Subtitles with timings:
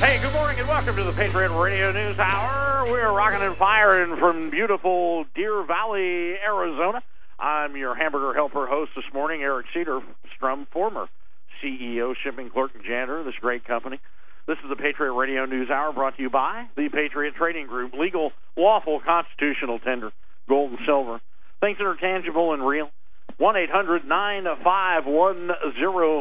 [0.00, 2.88] Hey, good morning and welcome to the Patriot Radio News Hour.
[2.88, 7.02] We're rocking and firing from beautiful Deer Valley, Arizona.
[7.36, 10.00] I'm your hamburger helper host this morning, Eric Cedar
[10.36, 11.08] Strum, former
[11.60, 13.98] CEO, shipping clerk, and janitor of this great company.
[14.46, 17.92] This is the Patriot Radio News Hour brought to you by the Patriot Trading Group,
[17.94, 20.12] legal, lawful, constitutional tender,
[20.48, 21.20] gold and silver,
[21.60, 22.90] things that are tangible and real.
[23.38, 25.50] 1 800 951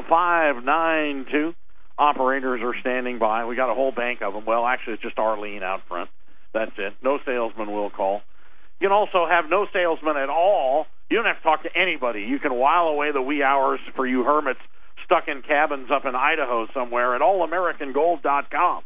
[0.10, 1.54] 0592.
[2.00, 3.46] Operators are standing by.
[3.46, 4.46] We got a whole bank of them.
[4.46, 6.10] Well, actually, it's just Arlene out front.
[6.54, 6.94] That's it.
[7.04, 8.22] No salesman will call.
[8.80, 10.86] You can also have no salesman at all.
[11.10, 12.22] You don't have to talk to anybody.
[12.22, 14.60] You can while away the wee hours for you hermits
[15.06, 18.84] stuck in cabins up in Idaho somewhere at allamericangold.com.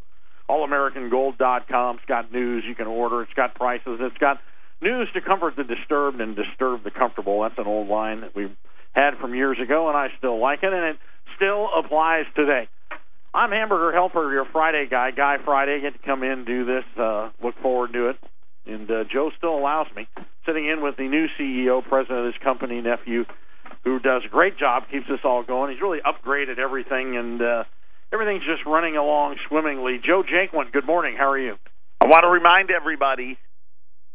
[0.49, 3.23] Allamericangold.com's got news you can order.
[3.23, 3.99] It's got prices.
[4.01, 4.39] It's got
[4.81, 7.41] news to comfort the disturbed and disturb the comfortable.
[7.41, 8.55] That's an old line that we've
[8.93, 10.97] had from years ago, and I still like it, and it
[11.35, 12.67] still applies today.
[13.33, 15.79] I'm Hamburger Helper, your Friday guy, Guy Friday.
[15.79, 18.17] Get to come in, do this, uh, look forward to it.
[18.65, 20.07] And uh, Joe still allows me.
[20.45, 23.23] Sitting in with the new CEO, president of this company, nephew,
[23.85, 25.71] who does a great job, keeps us all going.
[25.71, 27.63] He's really upgraded everything, and uh,
[28.11, 29.99] everything's just running along swimmingly.
[30.05, 31.15] Joe Jaquin, good morning.
[31.17, 31.55] How are you?
[32.01, 33.37] I want to remind everybody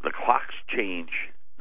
[0.03, 1.11] the clocks change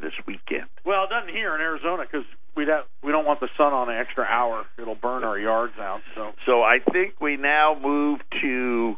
[0.02, 0.68] this weekend.
[0.86, 3.90] Well, it doesn't here in Arizona because we don't we don't want the sun on
[3.90, 4.66] an extra hour.
[4.78, 6.02] It'll burn our yards out.
[6.16, 8.96] So So I think we now move to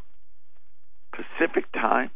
[1.12, 2.12] Pacific time.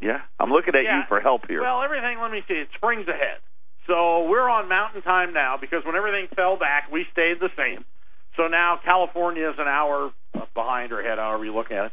[0.00, 0.98] Yeah, I'm looking at Yeah.
[0.98, 1.62] you for help here.
[1.62, 2.20] Well, everything.
[2.20, 2.54] Let me see.
[2.54, 3.38] It springs ahead.
[3.86, 7.84] So we're on Mountain Time now because when everything fell back, we stayed the same.
[8.36, 10.10] So now California is an hour
[10.54, 11.92] behind or ahead, however you look at it.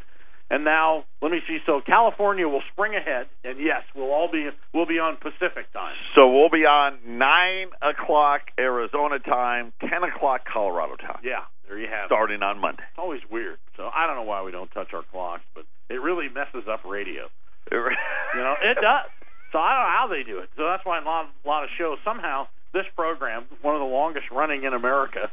[0.52, 1.60] And now let me see.
[1.66, 5.96] So California will spring ahead, and yes, we'll all be we'll be on Pacific time.
[6.14, 11.88] so we'll be on nine o'clock Arizona time, ten o'clock Colorado time, Yeah, there you
[11.88, 12.08] have it.
[12.14, 12.84] starting on Monday.
[12.90, 13.60] It's always weird.
[13.78, 16.84] So I don't know why we don't touch our clocks, but it really messes up
[16.86, 17.28] radio.
[17.72, 19.08] You know, it does.
[19.54, 20.50] So I don't know how they do it.
[20.58, 23.86] So that's why a lot, a lot of shows, somehow this program, one of the
[23.88, 25.30] longest running in America,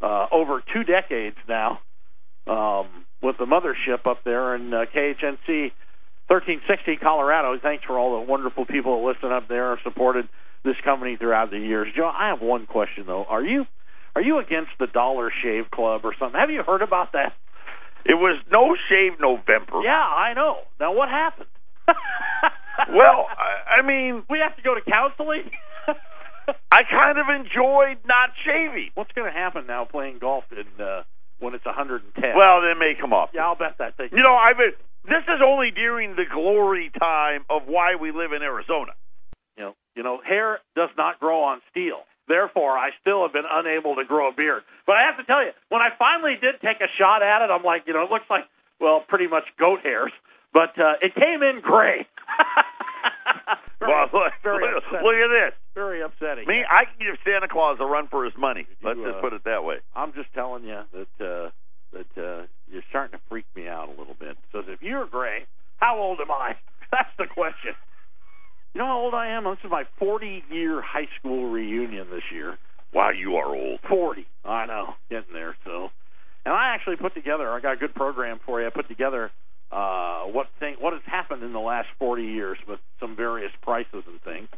[0.00, 1.78] uh, over two decades now,
[2.46, 2.88] um,
[3.22, 5.72] with the mothership up there in uh, KHNC
[6.28, 7.58] 1360 Colorado.
[7.60, 10.28] Thanks for all the wonderful people that listen up there and supported
[10.64, 11.88] this company throughout the years.
[11.94, 13.24] Joe, I have one question though.
[13.24, 13.66] Are you
[14.14, 16.38] are you against the Dollar Shave Club or something?
[16.38, 17.32] Have you heard about that?
[18.04, 19.82] It was no shave November.
[19.84, 20.58] Yeah, I know.
[20.80, 21.48] Now what happened?
[22.88, 25.50] Well, I, I mean, we have to go to counseling.
[26.72, 28.90] I kind of enjoyed not shaving.
[28.94, 31.02] What's going to happen now playing golf in uh,
[31.42, 32.06] when it's 110?
[32.38, 33.30] Well, they may come off.
[33.34, 34.10] yeah, I'll bet that thing.
[34.12, 34.72] You know, I've been.
[35.04, 38.94] This is only during the glory time of why we live in Arizona.
[39.58, 42.06] You know, you know, hair does not grow on steel.
[42.28, 44.62] Therefore, I still have been unable to grow a beard.
[44.86, 47.50] But I have to tell you, when I finally did take a shot at it,
[47.50, 48.46] I'm like, you know, it looks like,
[48.80, 50.12] well, pretty much goat hairs,
[50.54, 52.06] but uh, it came in gray.
[53.82, 55.54] very, well, look, very look, look at this.
[55.74, 56.46] very upsetting.
[56.46, 58.66] Me, I can give Santa Claus a run for his money.
[58.82, 59.76] Let's just uh, put it that way.
[59.94, 61.50] I'm just telling you that uh,
[61.92, 64.36] that uh, you're starting to freak me out a little bit.
[64.52, 66.54] So if you're gray, how old am I?
[66.92, 67.74] That's the question.
[68.74, 69.44] You know how old I am?
[69.44, 72.56] This is my 40 year high school reunion this year.
[72.94, 73.80] Wow, you are old.
[73.88, 74.26] 40.
[74.44, 75.56] I know, getting there.
[75.64, 75.88] So,
[76.44, 77.50] and I actually put together.
[77.50, 78.66] I got a good program for you.
[78.66, 79.30] I put together
[79.72, 84.04] uh, what thing, what has happened in the last 40 years with some various prices
[84.06, 84.48] and things.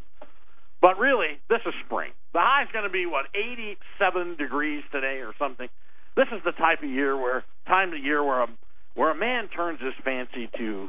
[0.83, 2.11] But really, this is spring.
[2.35, 5.69] The high's going to be what 87 degrees today or something.
[6.17, 8.49] This is the type of year where time of year where a
[8.95, 10.89] where a man turns his fancy to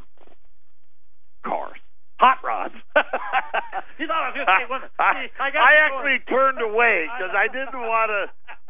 [1.46, 1.78] cars,
[2.20, 2.76] hot rods.
[3.98, 4.90] you thought I was going to say women?
[5.00, 7.34] I, I, I actually turned away because.
[7.34, 8.22] I didn't want to.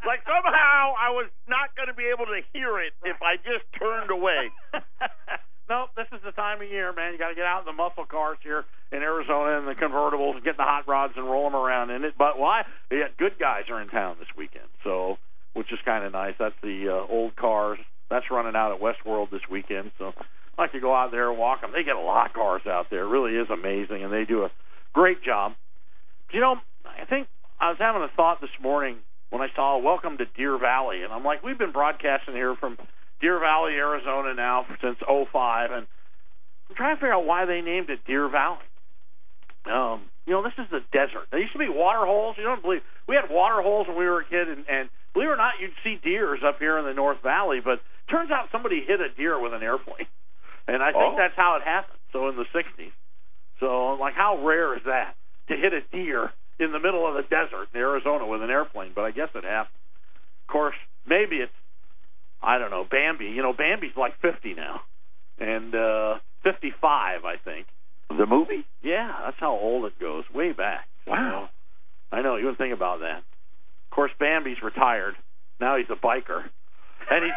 [0.06, 3.66] Like somehow I was not going to be able to hear it if I just
[3.74, 4.54] turned away.
[5.70, 7.14] nope, this is the time of year, man.
[7.14, 10.42] You got to get out in the muscle cars here in Arizona and the convertibles
[10.44, 12.14] get the hot rods and roll them around in it.
[12.18, 12.64] But why?
[12.92, 15.18] Yeah, good guys are in town this weekend, so
[15.54, 16.36] which is kind of nice.
[16.38, 17.80] That's the uh, old cars.
[18.10, 20.14] That's running out at Westworld this weekend, so
[20.58, 21.72] like to go out there and walk them.
[21.74, 23.04] They get a lot of cars out there.
[23.04, 24.52] It really is amazing, and they do a
[24.94, 25.54] great job.
[26.32, 27.28] You know, I think
[27.60, 28.98] I was having a thought this morning
[29.30, 32.78] when I saw Welcome to Deer Valley, and I'm like, we've been broadcasting here from
[33.22, 35.88] Deer Valley, Arizona now since '05, and
[36.70, 38.66] I'm trying to figure out why they named it Deer Valley.
[39.66, 41.28] Um, you know, this is the desert.
[41.32, 42.36] There used to be water holes.
[42.38, 45.30] You don't believe we had water holes when we were a kid, and, and believe
[45.30, 47.60] it or not, you'd see deers up here in the North Valley.
[47.64, 50.08] But turns out somebody hit a deer with an airplane,
[50.68, 51.18] and I think Oh.
[51.18, 51.98] that's how it happened.
[52.14, 52.92] So in the '60s.
[53.60, 55.16] So I'm like, how rare is that
[55.50, 58.92] to hit a deer in the middle of the desert in Arizona with an airplane?
[58.96, 59.76] But I guess it happened.
[60.48, 60.76] Of course,
[61.08, 61.52] maybe it's
[62.42, 63.26] I don't know Bambi.
[63.26, 64.82] You know Bambi's like 50 now,
[65.40, 67.68] and uh 55, I think.
[68.10, 68.66] The movie?
[68.84, 70.88] Yeah, that's how old it goes, way back.
[71.08, 71.50] Wow.
[72.12, 72.36] I know.
[72.36, 73.18] You wouldn't think about that.
[73.18, 75.16] Of course, Bambi's retired.
[75.60, 76.44] Now he's a biker,
[77.10, 77.34] and he's.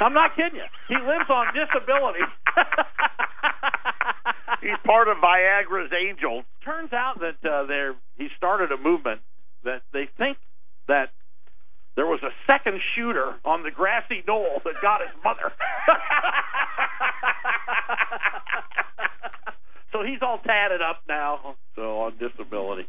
[0.00, 0.64] I'm not kidding you.
[0.88, 2.24] He lives on disability.
[4.60, 6.44] He's part of Viagra's Angels.
[6.64, 9.20] Turns out that uh, there he started a movement
[9.64, 10.36] that they think
[10.88, 11.10] that
[11.96, 15.52] there was a second shooter on the grassy knoll that got his mother.
[19.92, 22.86] so he's all tatted up now, so on disability.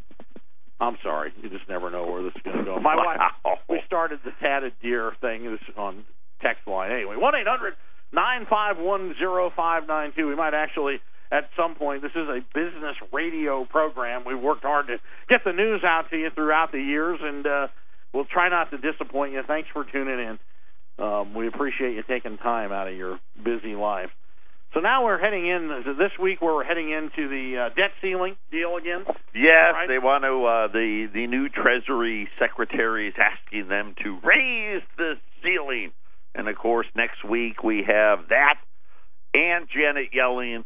[0.81, 2.79] I'm sorry, you just never know where this is going to go.
[2.81, 3.29] My Wow.
[3.45, 5.43] wife, we started the tatted deer thing.
[5.45, 6.03] This is on
[6.41, 7.15] text line anyway.
[7.15, 7.75] One eight hundred
[8.11, 10.27] nine five one zero five nine two.
[10.27, 10.99] We might actually
[11.31, 12.01] at some point.
[12.01, 14.23] This is a business radio program.
[14.25, 14.97] We've worked hard to
[15.29, 17.67] get the news out to you throughout the years, and uh,
[18.13, 19.41] we'll try not to disappoint you.
[19.47, 20.39] Thanks for tuning in.
[21.03, 24.09] Um, we appreciate you taking time out of your busy life.
[24.73, 26.41] So now we're heading in this week.
[26.41, 29.03] where We're heading into the uh, debt ceiling deal again.
[29.35, 29.87] Yes, Right.
[29.87, 30.45] they want to.
[30.45, 35.91] Uh, the the new Treasury Secretary is asking them to raise the ceiling,
[36.35, 38.55] and of course next week we have that
[39.33, 40.63] and Janet Yellen,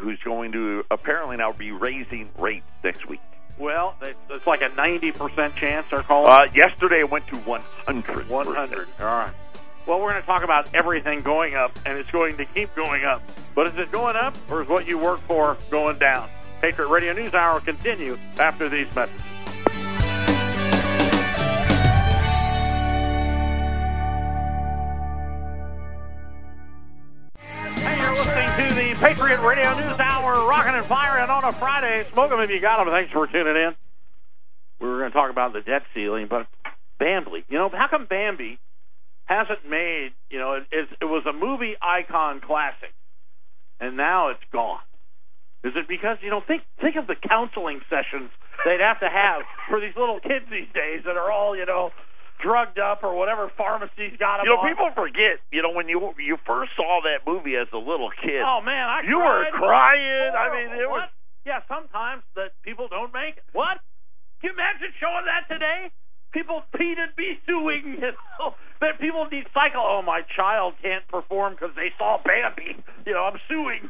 [0.00, 3.20] who's going to apparently now be raising rates next week.
[3.56, 6.30] Well, it's it's like a ninety percent chance they're calling.
[6.30, 8.28] Uh, yesterday it went to one hundred.
[8.28, 8.88] One hundred.
[8.98, 9.32] All right.
[9.86, 13.04] Well, we're going to talk about everything going up, and it's going to keep going
[13.04, 13.22] up.
[13.54, 16.28] But is it going up, or is what you work for going down?
[16.60, 19.22] Patriot Radio News Hour will continue after these messages.
[27.76, 32.04] Hey, you're listening to the Patriot Radio News Hour, rocking and firing on a Friday.
[32.12, 32.90] Smoke 'em if you got 'em.
[32.90, 33.74] Thanks for tuning in.
[34.80, 36.46] We were going to talk about the debt ceiling, but
[36.98, 37.44] Bambi.
[37.48, 38.58] You know, how come Bambi
[39.28, 40.16] hasn't made?
[40.32, 42.92] You know, it, it, it was a movie icon classic,
[43.78, 44.80] and now it's gone.
[45.62, 46.40] Is it because you know?
[46.40, 48.30] Think think of the counseling sessions
[48.64, 51.90] they'd have to have for these little kids these days that are all you know
[52.40, 54.46] drugged up or whatever pharmacies got them.
[54.46, 54.70] You know, on.
[54.70, 55.42] people forget.
[55.50, 58.86] You know, when you you first saw that movie as a little kid, Oh man,
[58.88, 59.98] I you were cried.
[59.98, 60.32] crying.
[60.38, 61.10] I mean, it was.
[61.44, 63.44] Yeah, sometimes that people don't make it.
[63.52, 63.80] What?
[64.40, 65.90] Can you imagine showing that today?
[66.32, 67.96] People peed and be suing.
[68.00, 69.80] You know, that people need cycle.
[69.80, 72.76] Oh, my child can't perform because they saw Bambi.
[73.06, 73.88] You know, I'm suing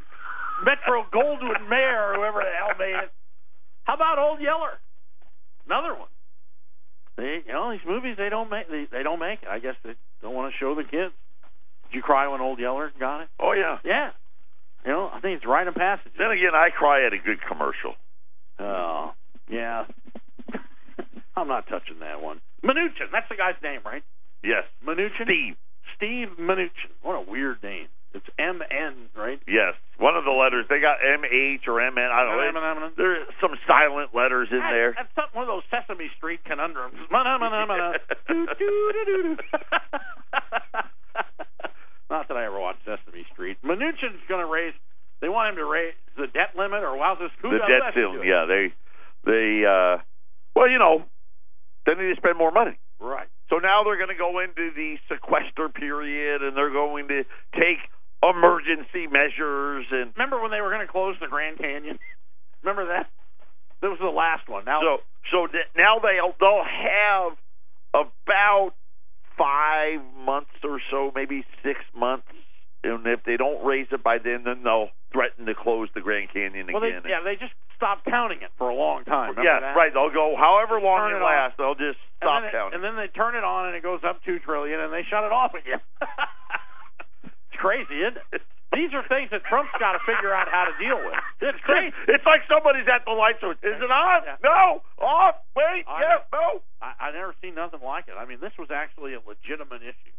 [0.64, 3.12] Metro Goldwyn Mayer or whoever the hell made it.
[3.84, 4.78] How about Old Yeller?
[5.66, 6.08] Another one.
[7.16, 8.70] They, you know, these movies they don't make.
[8.70, 9.48] They, they don't make it.
[9.48, 11.12] I guess they don't want to show the kids.
[11.90, 13.28] Did you cry when Old Yeller got it?
[13.40, 13.78] Oh yeah.
[13.84, 14.10] Yeah.
[14.84, 16.12] You know, I think it's right in passage.
[16.16, 17.94] Then again, I cry at a good commercial.
[18.58, 19.12] Oh,
[19.50, 19.84] yeah.
[21.38, 22.40] I'm not touching that one.
[22.64, 24.02] Mnuchin, that's the guy's name, right?
[24.42, 24.64] Yes.
[24.86, 25.24] Mnuchin?
[25.24, 25.56] Steve.
[25.96, 26.90] Steve Mnuchin.
[27.02, 27.86] What a weird name.
[28.14, 29.38] It's M N, right?
[29.46, 29.74] Yes.
[29.98, 32.08] One of the letters they got M H or M N.
[32.08, 32.90] I don't know.
[32.96, 34.94] There's some silent letters in That- there.
[34.96, 36.96] That's one of those Sesame Street conundrums.
[42.10, 43.58] Not that I ever watched Sesame Street.
[43.62, 44.72] Mnuchin's going to raise.
[45.20, 47.30] They want him to raise the debt limit, or how's this?
[47.42, 48.22] Who the debt ceiling.
[48.24, 48.72] Yeah, they
[49.26, 49.98] they uh
[50.56, 51.04] well, you know,
[51.88, 52.76] they need to spend more money.
[53.00, 53.28] Right.
[53.48, 57.24] So now they're going to go into the sequester period and they're going to
[57.54, 57.80] take
[58.22, 61.98] emergency measures and Remember when they were going to close the Grand Canyon?
[62.62, 63.08] Remember that?
[63.80, 64.64] That was the last one.
[64.64, 64.98] Now, so
[65.30, 67.38] so th- now they'll they'll have
[67.94, 68.72] about
[69.38, 72.26] five months or so, maybe six months,
[72.84, 76.30] and if they don't raise it by then, then they'll threaten to close the Grand
[76.32, 77.02] Canyon well, they, again.
[77.08, 79.34] yeah, they just stopped counting it for a long time.
[79.34, 79.74] Remember yeah, that?
[79.74, 79.90] right.
[79.92, 81.56] They'll go however long it it lasts.
[81.58, 82.78] They'll just stop it- counting.
[82.78, 85.24] and then they turn it on, and it goes up two trillion, and they shut
[85.24, 85.80] it off again.
[87.24, 88.42] it's crazy, isn't it?
[88.68, 91.16] These are things that Trump's got to figure out how to deal with.
[91.40, 91.88] It's crazy.
[92.04, 93.56] It's like somebody's at the light switch.
[93.64, 94.20] Is it on?
[94.28, 94.36] Yeah.
[94.44, 94.84] No.
[95.00, 95.40] Off.
[95.56, 95.88] Wait.
[95.88, 96.18] I- yeah.
[96.30, 96.60] No.
[96.84, 98.14] I, I never seen nothing like it.
[98.20, 100.12] I mean, this was actually a legitimate issue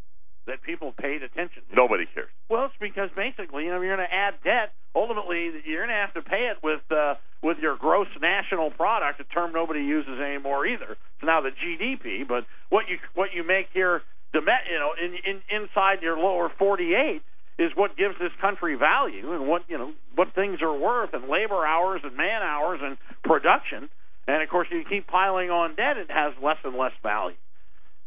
[0.50, 1.75] that people paid attention to.
[1.75, 2.29] Nobody cares.
[2.50, 4.74] Well, it's because basically, you know, you're going to add debt.
[4.96, 9.22] Ultimately, you're going to have to pay it with uh, with your gross national product,
[9.22, 10.98] a term nobody uses anymore either.
[10.98, 12.27] It's now the GDP.
[12.27, 14.01] But what you what you make here,
[14.34, 17.22] you know, in, in inside your lower 48
[17.60, 21.29] is what gives this country value and what you know what things are worth and
[21.29, 23.89] labor hours and man hours and production.
[24.27, 27.38] And of course, you keep piling on debt, it has less and less value.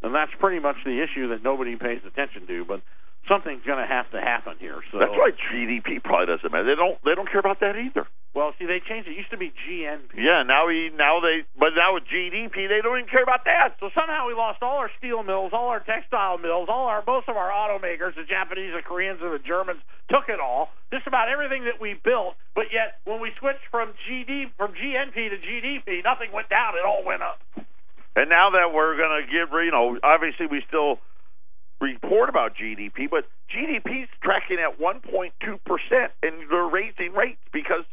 [0.02, 2.64] And that's pretty much the issue that nobody pays attention to.
[2.64, 2.82] But
[3.28, 4.82] something's going to have to happen here.
[4.90, 6.66] So That's why GDP probably doesn't matter.
[6.66, 6.98] They don't.
[7.04, 8.06] They don't care about that either.
[8.34, 9.12] Well, see, they changed it.
[9.12, 10.16] It used to be GNP.
[10.16, 13.76] Yeah, now he now they but now with GDP they don't even care about that.
[13.78, 17.28] So somehow we lost all our steel mills, all our textile mills, all our most
[17.28, 18.16] of our automakers.
[18.16, 20.72] The Japanese, the Koreans, and the Germans took it all.
[20.90, 22.34] Just about everything that we built.
[22.56, 26.72] But yet, when we switched from GD from GNP to GDP, nothing went down.
[26.74, 27.38] It all went up.
[28.14, 30.98] And now that we're going to give, you know, obviously we still
[31.80, 35.32] report about GDP, but GDP's tracking at 1.2
[35.64, 37.84] percent, and they're raising rates because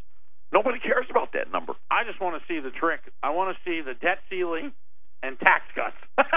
[0.53, 1.73] nobody cares about that number.
[1.89, 3.01] I just want to see the trick.
[3.23, 4.71] I want to see the debt ceiling
[5.23, 5.97] and tax cuts.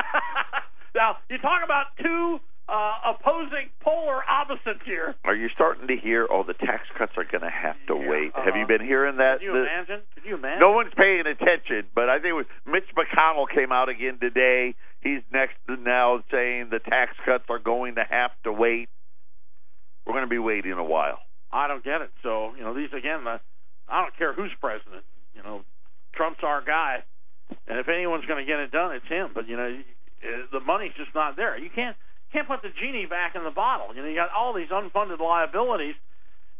[0.94, 5.14] now you talk about two uh, opposing polar opposites here.
[5.24, 6.26] Are you starting to hear?
[6.30, 8.28] Oh, the tax cuts are going to have to Yeah, wait.
[8.34, 8.44] uh-huh.
[8.44, 9.38] Have you been hearing that?
[9.40, 10.00] Can you The- imagine?
[10.14, 10.60] Can you imagine?
[10.60, 14.74] No one's paying attention, but I think it was Mitch McConnell came out again today.
[15.00, 18.88] He's next to now saying the tax cuts are going to have to wait.
[20.06, 21.18] We're going to be waiting a while.
[21.52, 22.10] I don't get it.
[22.22, 23.40] So you know, these again, the,
[23.88, 25.04] I don't care who's president.
[25.34, 25.62] You know,
[26.14, 27.02] Trump's our guy,
[27.68, 29.30] and if anyone's going to get it done, it's him.
[29.34, 29.66] But you know,
[30.22, 31.58] uh, the money's just not there.
[31.58, 31.96] You can't
[32.32, 33.94] can't put the genie back in the bottle.
[33.94, 35.94] You know, you got all these unfunded liabilities,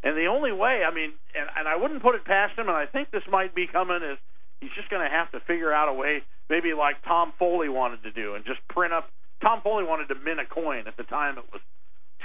[0.03, 2.77] and the only way, I mean, and, and I wouldn't put it past him, and
[2.77, 4.17] I think this might be coming is
[4.61, 8.03] he's just going to have to figure out a way, maybe like Tom Foley wanted
[8.03, 9.09] to do, and just print up.
[9.41, 11.37] Tom Foley wanted to mint a coin at the time.
[11.37, 11.61] It was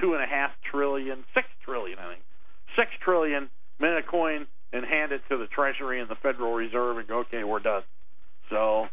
[0.00, 2.22] two and a half trillion, six trillion, I think,
[2.76, 3.50] six trillion,
[3.80, 7.20] mint a coin and hand it to the Treasury and the Federal Reserve and go,
[7.20, 7.82] okay, we're done.
[8.50, 8.88] So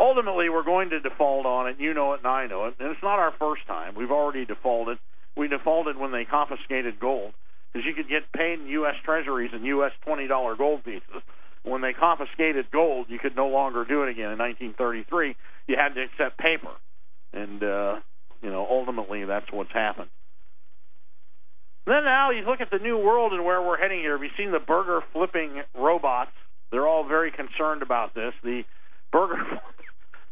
[0.00, 1.76] ultimately, we're going to default on it.
[1.78, 2.74] You know it, and I know it.
[2.80, 3.94] And it's not our first time.
[3.94, 4.98] We've already defaulted.
[5.36, 7.34] We defaulted when they confiscated gold
[7.72, 8.94] because you could get paid in U.S.
[9.04, 9.92] Treasuries and U.S.
[10.04, 11.22] twenty dollar gold pieces.
[11.62, 14.32] When they confiscated gold, you could no longer do it again.
[14.32, 15.36] In 1933,
[15.68, 16.72] you had to accept paper,
[17.32, 18.00] and uh,
[18.42, 20.08] you know ultimately that's what's happened.
[21.86, 24.12] Then now you look at the new world and where we're heading here.
[24.12, 26.32] Have you seen the burger flipping robots?
[26.70, 28.32] They're all very concerned about this.
[28.42, 28.62] The
[29.12, 29.36] burger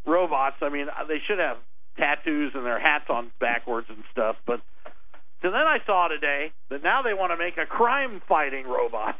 [0.09, 0.57] robots.
[0.63, 1.59] I mean, they should have
[1.99, 4.37] tattoos and their hats on backwards and stuff.
[4.47, 4.61] But
[5.43, 9.17] so then I saw today that now they want to make a crime-fighting robot.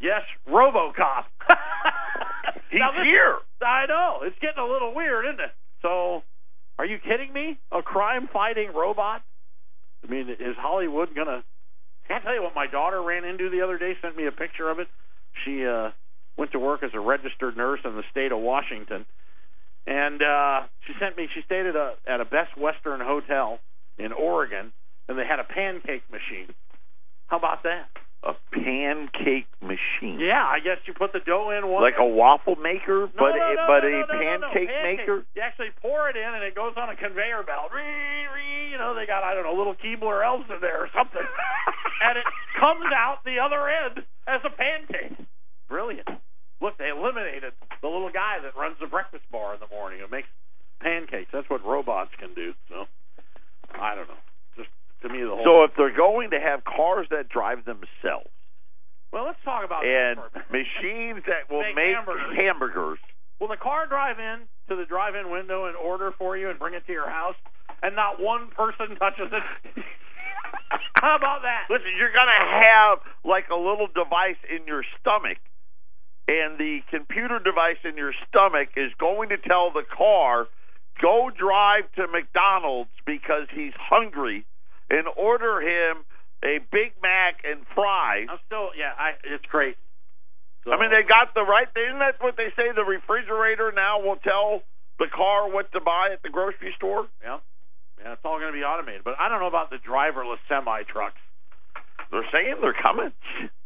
[0.00, 1.24] Yes, RoboCop.
[2.70, 3.36] He's Now this- here.
[3.62, 5.52] I know it's getting a little weird, isn't it?
[5.80, 6.22] So,
[6.78, 7.58] are you kidding me?
[7.72, 9.22] A crime-fighting robot?
[10.06, 11.42] I mean, is Hollywood gonna?
[12.04, 13.94] I Can I tell you what my daughter ran into the other day?
[14.02, 14.88] Sent me a picture of it.
[15.44, 15.90] She uh
[16.36, 19.06] went to work as a registered nurse in the state of Washington,
[19.86, 21.28] and uh she sent me.
[21.34, 23.58] She stayed at a at a Best Western hotel
[23.98, 24.72] in Oregon,
[25.08, 26.54] and they had a pancake machine.
[27.28, 27.88] How about that?
[28.24, 30.16] A pancake machine.
[30.16, 33.36] Yeah, I guess you put the dough in one Like a waffle maker, No, but
[33.36, 34.48] no, a, but no, a no, no, no.
[34.48, 35.16] pancake maker.
[35.36, 37.68] You actually pour it in, and it goes on a conveyor belt.
[37.68, 40.88] Ree, ree, you know, they got I don't know little Keebler elves in there or
[40.96, 41.20] something,
[42.08, 42.24] and it
[42.58, 45.20] comes out the other end as a pancake.
[45.68, 46.08] Brilliant.
[46.64, 47.52] Look, they eliminated
[47.84, 50.28] the little guy that runs the breakfast bar in the morning and makes
[50.80, 51.28] pancakes.
[51.30, 52.54] That's what robots can do.
[52.72, 52.88] So
[53.76, 54.22] I don't know.
[54.56, 54.72] Just
[55.04, 55.44] to me, the whole.
[55.44, 58.32] So if they're going to have cars that drive themselves
[59.12, 60.50] well, let's talk about and that for a minute.
[60.66, 62.34] machines that will Make make hamburgers.
[62.34, 62.98] hamburgers,
[63.38, 66.74] Will the car drive in to the drive-in window and order for you and bring
[66.74, 67.36] it to your house,
[67.82, 69.44] and not one person touches it?
[70.98, 71.66] How about that?
[71.70, 75.38] listen, you're going to have like a little device in your stomach,
[76.26, 80.46] and the computer device in your stomach is going to tell the car,
[81.00, 84.46] go drive to McDonald's because he's hungry,
[84.88, 86.04] and order him
[86.44, 88.28] a Big Mac and fries.
[88.30, 89.76] I'm still, yeah, I, it's great.
[90.64, 91.68] So, I mean, they got the right.
[91.76, 92.72] Isn't that what they say?
[92.74, 94.62] The refrigerator now will tell
[94.98, 97.08] the car what to buy at the grocery store.
[97.22, 97.40] yeah,
[98.00, 99.04] yeah, it's all going to be automated.
[99.04, 101.20] But I don't know about the driverless semi trucks.
[102.10, 103.12] They're saying they're coming.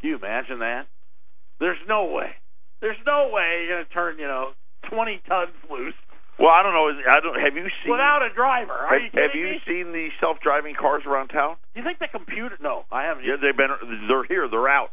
[0.00, 0.87] Can you imagine that?
[1.61, 2.35] There's no way.
[2.80, 4.52] There's no way you're going to turn, you know,
[4.90, 5.94] 20 tons loose
[6.38, 6.87] Well, I don't know.
[6.88, 7.35] I don't.
[7.40, 7.90] Have you seen?
[7.90, 8.73] without a driver.
[8.73, 11.56] Are have, you have you seen the self-driving cars around town?
[11.75, 12.56] Do you think the computer?
[12.62, 13.25] No, I haven't.
[13.25, 13.70] Yeah, they've been.
[14.06, 14.47] They're here.
[14.49, 14.90] They're out.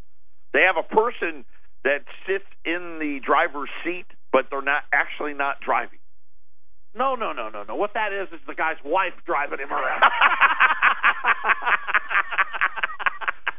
[0.54, 1.46] They have a person
[1.84, 6.00] that sits in the driver's seat, but they're not actually not driving.
[6.98, 7.76] No, no, no, no, no.
[7.76, 10.02] What that is is the guy's wife driving him around.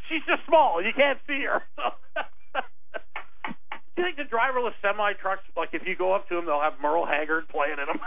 [0.08, 0.82] She's just small.
[0.82, 1.62] You can't see her.
[3.96, 6.60] Do you think the driverless semi trucks, like if you go up to them, they'll
[6.60, 7.96] have Merle Haggard playing in them?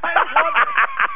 [0.00, 0.64] I just wonder,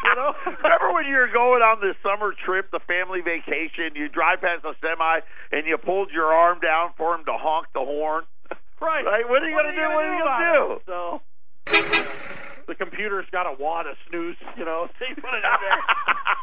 [0.04, 0.36] you know?
[0.62, 3.96] Remember when you were going on this summer trip, the family vacation?
[3.96, 7.68] You drive past a semi and you pulled your arm down for him to honk
[7.72, 8.24] the horn.
[8.80, 9.04] Right.
[9.04, 9.28] Right?
[9.28, 9.88] What are you gonna do?
[9.88, 10.84] What are you gonna about do?
[10.84, 11.22] So
[12.66, 14.88] the computer's got a wad of snooze, you know.
[15.08, 15.80] You put it in there.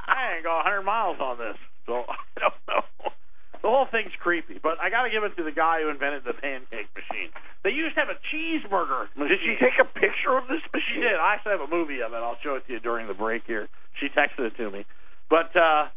[0.07, 3.12] I ain't go 100 miles on this, so I don't know.
[3.61, 6.23] The whole thing's creepy, but I got to give it to the guy who invented
[6.23, 7.27] the pancake machine.
[7.63, 9.35] They used to have a cheeseburger machine.
[9.35, 11.19] Did she take a picture of this She did.
[11.19, 12.23] I actually have a movie of it.
[12.23, 13.67] I'll show it to you during the break here.
[13.99, 14.85] She texted it to me.
[15.29, 15.91] But uh,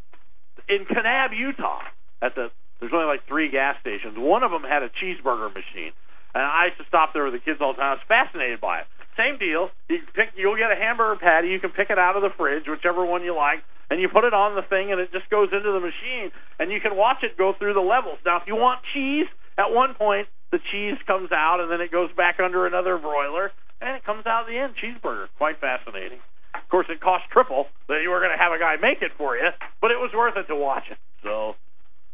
[0.68, 1.86] in Kanab, Utah,
[2.20, 2.50] at the
[2.82, 4.18] there's only like three gas stations.
[4.18, 5.94] One of them had a cheeseburger machine,
[6.34, 7.96] and I used to stop there with the kids all the time.
[7.96, 8.86] I was fascinated by it.
[9.16, 9.68] Same deal.
[9.88, 11.48] You pick, you'll get a hamburger patty.
[11.48, 13.60] You can pick it out of the fridge, whichever one you like,
[13.90, 16.72] and you put it on the thing, and it just goes into the machine, and
[16.72, 18.16] you can watch it go through the levels.
[18.24, 21.92] Now, if you want cheese, at one point the cheese comes out, and then it
[21.92, 24.74] goes back under another broiler, and it comes out at the end.
[24.80, 26.20] Cheeseburger, quite fascinating.
[26.54, 29.12] Of course, it cost triple that you were going to have a guy make it
[29.18, 29.48] for you,
[29.80, 30.96] but it was worth it to watch it.
[31.22, 31.56] So,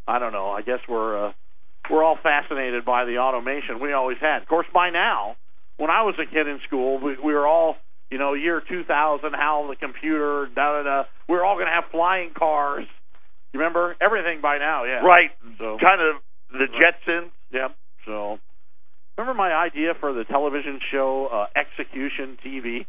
[0.07, 0.51] I don't know.
[0.51, 1.33] I guess we're uh,
[1.91, 4.43] we're all fascinated by the automation we always had.
[4.43, 5.37] Of course, by now,
[5.77, 7.77] when I was a kid in school, we, we were all,
[8.11, 11.03] you know, year 2000, how the computer, da da da.
[11.29, 12.87] We were all going to have flying cars.
[13.53, 14.85] You remember everything by now?
[14.85, 15.01] Yeah.
[15.05, 15.31] Right.
[15.59, 16.17] So Kind of
[16.53, 17.31] the Jetsons.
[17.53, 17.77] Yep.
[18.07, 18.39] So,
[19.17, 22.87] remember my idea for the television show uh, Execution TV?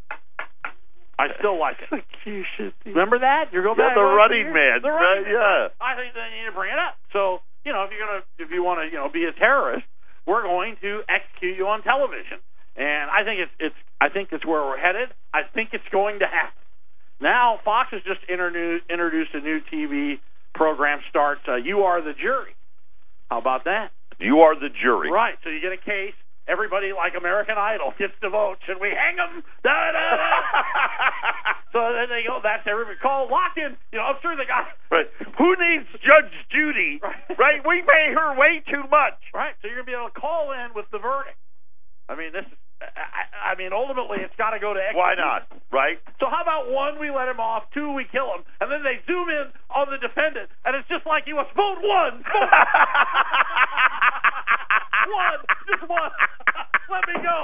[1.20, 1.92] I still like it.
[1.92, 2.72] Execution.
[2.80, 2.96] TV.
[2.96, 3.52] Remember that?
[3.52, 3.96] You're going Yeah, back.
[4.00, 4.54] the Running?
[4.54, 4.80] Man.
[4.82, 5.68] The Running Right, Man.
[5.72, 5.84] yeah.
[5.84, 6.96] I think they need to bring it up.
[7.12, 9.86] So, you know, if you're gonna, if you want to, you know, be a terrorist,
[10.26, 12.42] we're going to execute you on television.
[12.74, 15.14] And I think it's, it's, I think it's where we're headed.
[15.32, 16.58] I think it's going to happen.
[17.22, 20.18] Now, Fox has just introduced introduced a new TV
[20.56, 21.02] program.
[21.10, 21.42] Starts.
[21.48, 22.58] Uh, you are the jury.
[23.30, 23.92] How about that?
[24.18, 25.12] You are the jury.
[25.12, 25.36] Right.
[25.44, 26.18] So you get a case.
[26.50, 28.58] Everybody, like American Idol, gets to vote.
[28.66, 29.46] Should we hang them?
[29.62, 30.32] Da, da, da.
[31.74, 32.42] so then they go.
[32.42, 32.98] That's everybody.
[32.98, 33.78] Call lock in.
[33.94, 34.66] You know, I'm sure the guy.
[34.90, 35.06] Right.
[35.38, 36.98] Who needs Judge Judy?
[37.00, 37.38] Right.
[37.38, 37.62] Right.
[37.62, 39.22] We pay her way too much.
[39.30, 39.54] Right.
[39.62, 41.38] So you're gonna be able to call in with the verdict.
[42.10, 42.58] I mean, this is.
[42.82, 44.80] I, I mean, ultimately, it's got to go to.
[44.96, 45.52] Why not?
[45.72, 46.00] Right.
[46.20, 49.04] So how about one, we let him off, two, we kill him, and then they
[49.06, 52.56] zoom in on the defendant, and it's just like he was vote one, vote one,
[55.68, 56.12] just one.
[56.90, 57.38] Let me go.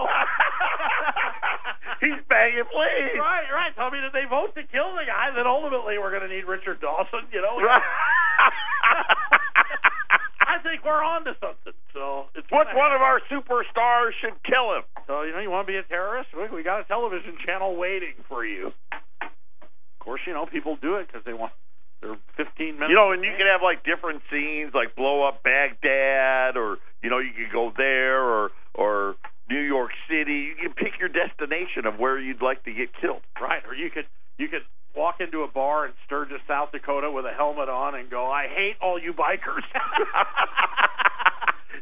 [2.02, 3.16] He's begging, please.
[3.22, 3.72] Right, right.
[3.78, 6.34] So I mean, if they vote to kill the guy, then ultimately we're going to
[6.34, 7.30] need Richard Dawson.
[7.32, 7.62] You know.
[7.62, 7.82] Right.
[10.46, 11.74] I think we're on to something.
[11.94, 14.84] So it's Which gonna one of our superstars should kill him?
[15.08, 16.30] So you know, you want to be a terrorist?
[16.36, 18.74] We, we got a television channel waiting for you.
[18.92, 21.54] Of course, you know people do it because they want.
[22.06, 22.90] They're 15 minutes.
[22.90, 27.10] You know, and you could have like different scenes, like blow up Baghdad, or you
[27.10, 29.16] know, you could go there, or or
[29.50, 30.54] New York City.
[30.54, 33.22] You can pick your destination of where you'd like to get killed.
[33.42, 34.06] right, or you could
[34.38, 34.62] you could
[34.96, 38.48] walk into a bar in Sturgis, South Dakota, with a helmet on and go, "I
[38.48, 39.66] hate all you bikers."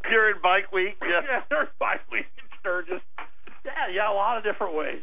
[0.09, 1.21] During Bike Week, yeah.
[1.23, 3.01] yeah, there's bike week in Sturgis.
[3.63, 5.01] Yeah, yeah, a lot of different ways.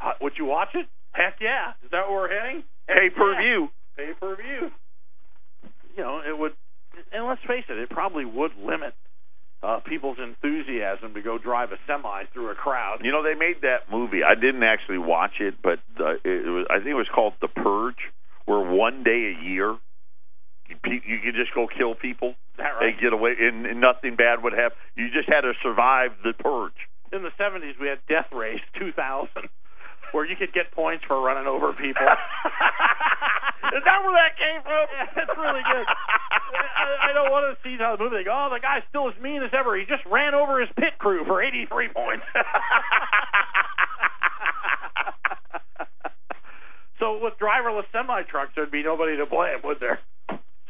[0.00, 0.86] Uh, would you watch it?
[1.12, 1.72] Heck yeah!
[1.84, 2.62] Is that where we're heading?
[2.86, 3.68] Pay per view.
[3.96, 4.70] Pay per view.
[5.96, 6.52] You know, it would,
[7.12, 8.94] and let's face it, it probably would limit
[9.62, 12.98] uh, people's enthusiasm to go drive a semi through a crowd.
[13.02, 14.20] You know, they made that movie.
[14.22, 16.66] I didn't actually watch it, but uh, it was.
[16.70, 18.10] I think it was called The Purge,
[18.46, 19.76] where one day a year
[20.68, 22.92] you, you could just go kill people right?
[22.92, 24.76] and get away, and, and nothing bad would happen.
[24.96, 26.76] You just had to survive the purge.
[27.12, 29.48] In the '70s, we had Death Race 2000,
[30.12, 32.06] where you could get points for running over people.
[33.72, 34.84] Is that where that came from?
[35.16, 35.86] That's really good.
[35.88, 38.16] I, I don't want to see how the movie.
[38.20, 39.78] They go, oh, the guy's still as mean as ever.
[39.78, 42.24] He just ran over his pit crew for 83 points.
[47.00, 50.00] so with driverless semi trucks, there'd be nobody to blame, would there?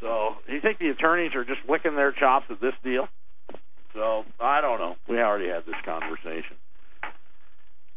[0.00, 3.08] So you think the attorneys are just licking their chops at this deal?
[3.94, 4.94] So I don't know.
[5.08, 6.56] We already had this conversation.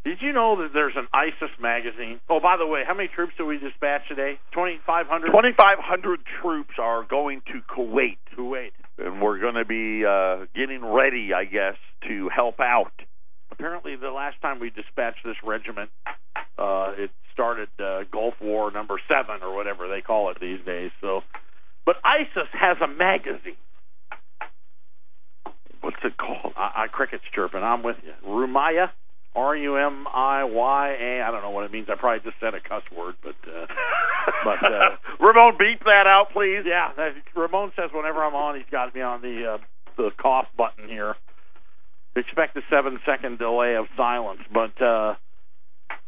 [0.08, 2.22] Did you know that there's an ISIS magazine?
[2.30, 4.40] Oh, by the way, how many troops did we dispatch today?
[4.54, 5.26] 2,500?
[5.26, 8.72] 2,500 troops are going to Kuwait, Kuwait.
[8.98, 11.76] and we're going to be uh, getting ready, I guess,
[12.08, 12.94] to help out.
[13.52, 15.90] Apparently, the last time we dispatched this regiment,
[16.58, 20.92] uh, it started uh, Gulf War number seven or whatever they call it these days.
[21.02, 21.20] So,
[21.86, 23.60] but ISIS has a magazine.
[25.82, 26.54] What's it called?
[26.56, 27.62] I, I cricket's chirping.
[27.62, 28.14] I'm with you.
[28.26, 28.92] Rumaya,
[29.38, 31.22] R U M I Y A.
[31.22, 31.88] I don't know what it means.
[31.92, 33.66] I probably just said a cuss word, but uh,
[34.44, 36.64] but uh, Ramon, beep that out, please.
[36.66, 36.90] yeah.
[36.98, 39.58] That, Ramon says whenever I'm on, he's got me on the uh,
[39.96, 41.16] the cough button here.
[42.16, 45.14] Expect a seven second delay of silence, but uh,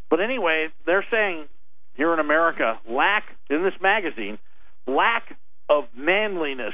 [0.10, 1.46] but anyway, they're saying
[1.94, 4.40] here in America, lack in this magazine,
[4.88, 5.38] lack
[5.70, 6.74] of manliness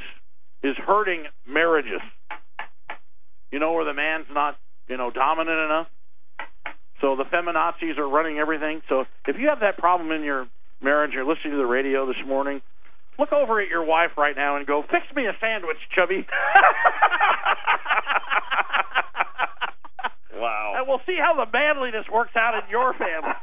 [0.63, 2.01] is hurting marriages.
[3.51, 4.55] You know where the man's not,
[4.87, 5.87] you know, dominant enough.
[7.01, 8.81] So the feminazis are running everything.
[8.87, 10.47] So if you have that problem in your
[10.81, 12.61] marriage, you're listening to the radio this morning,
[13.19, 16.25] look over at your wife right now and go, "Fix me a sandwich, chubby."
[20.35, 20.73] wow.
[20.77, 23.33] And we'll see how the manliness works out in your family.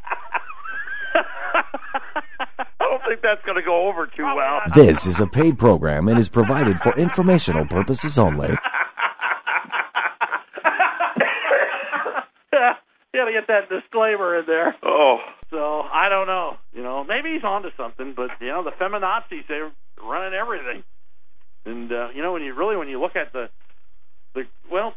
[1.15, 4.61] I don't think that's going to go over too oh, well.
[4.75, 8.57] This is a paid program and is provided for informational purposes only.
[13.13, 14.75] Yeah, gotta get that disclaimer in there.
[14.83, 15.19] Oh,
[15.51, 16.57] So I don't know.
[16.73, 19.71] You know, maybe he's onto something, but you know, the feminazis they're
[20.03, 20.83] running everything.
[21.65, 23.49] And uh, you know, when you really when you look at the
[24.35, 24.95] the well,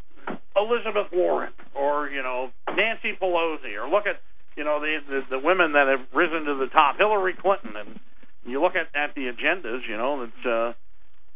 [0.56, 4.20] Elizabeth Warren or you know Nancy Pelosi or look at
[4.56, 8.00] you know the the, the women that have risen to the top, Hillary Clinton, and
[8.46, 10.72] you look at at the agendas, you know, it's uh,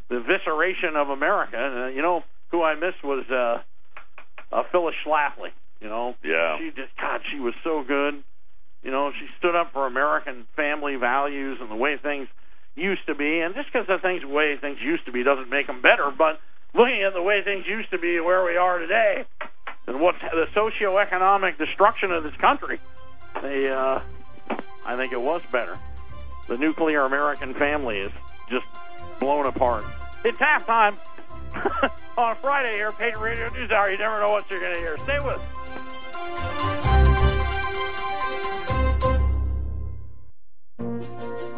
[0.09, 1.57] the evisceration of America.
[1.57, 5.51] And, uh, you know, who I missed was uh, uh, Phyllis Schlafly.
[5.81, 6.59] You know, Yeah.
[6.59, 8.23] she just God, she was so good.
[8.83, 12.29] You know, she stood up for American family values and the way things
[12.77, 13.41] used to be.
[13.41, 16.11] And just because the things the way things used to be doesn't make them better,
[16.11, 16.41] but
[16.75, 19.25] looking at the way things used to be and where we are today,
[19.87, 22.79] and what the socioeconomic destruction of this country,
[23.43, 24.01] they, uh,
[24.87, 25.77] I think it was better.
[26.49, 28.13] The nuclear American family is
[28.49, 28.67] just
[29.19, 29.85] blown apart.
[30.25, 30.97] It's halftime
[32.17, 33.91] on a Friday here, Patriot Radio News Hour.
[33.91, 34.97] You never know what you're going to hear.
[34.99, 35.47] Stay with us.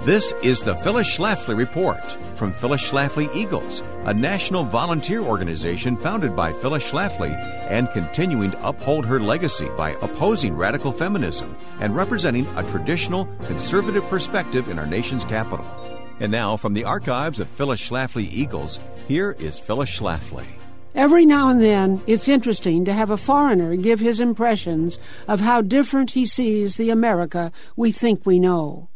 [0.05, 2.03] This is the Phyllis Schlafly Report
[2.35, 7.31] from Phyllis Schlafly Eagles, a national volunteer organization founded by Phyllis Schlafly
[7.71, 14.03] and continuing to uphold her legacy by opposing radical feminism and representing a traditional conservative
[14.09, 15.65] perspective in our nation's capital.
[16.19, 20.47] And now, from the archives of Phyllis Schlafly Eagles, here is Phyllis Schlafly.
[20.95, 25.63] Every now and then, it's interesting to have a foreigner give his impressions of how
[25.63, 28.89] different he sees the America we think we know.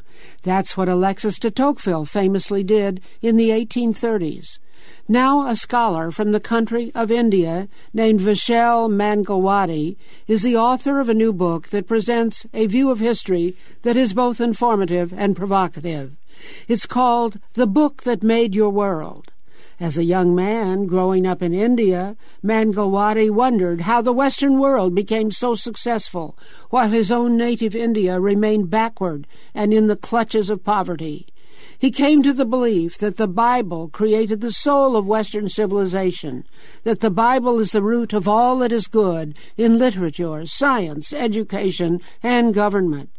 [0.42, 4.58] That's what Alexis de Tocqueville famously did in the 1830s.
[5.08, 11.08] Now a scholar from the country of India named Vishal Mangalwadi is the author of
[11.08, 16.16] a new book that presents a view of history that is both informative and provocative.
[16.68, 19.32] It's called The Book That Made Your World.
[19.78, 25.30] As a young man growing up in India, Mangalwadi wondered how the Western world became
[25.30, 26.38] so successful,
[26.70, 31.26] while his own native India remained backward and in the clutches of poverty.
[31.78, 36.44] He came to the belief that the Bible created the soul of Western civilization,
[36.84, 42.00] that the Bible is the root of all that is good in literature, science, education,
[42.22, 43.10] and government.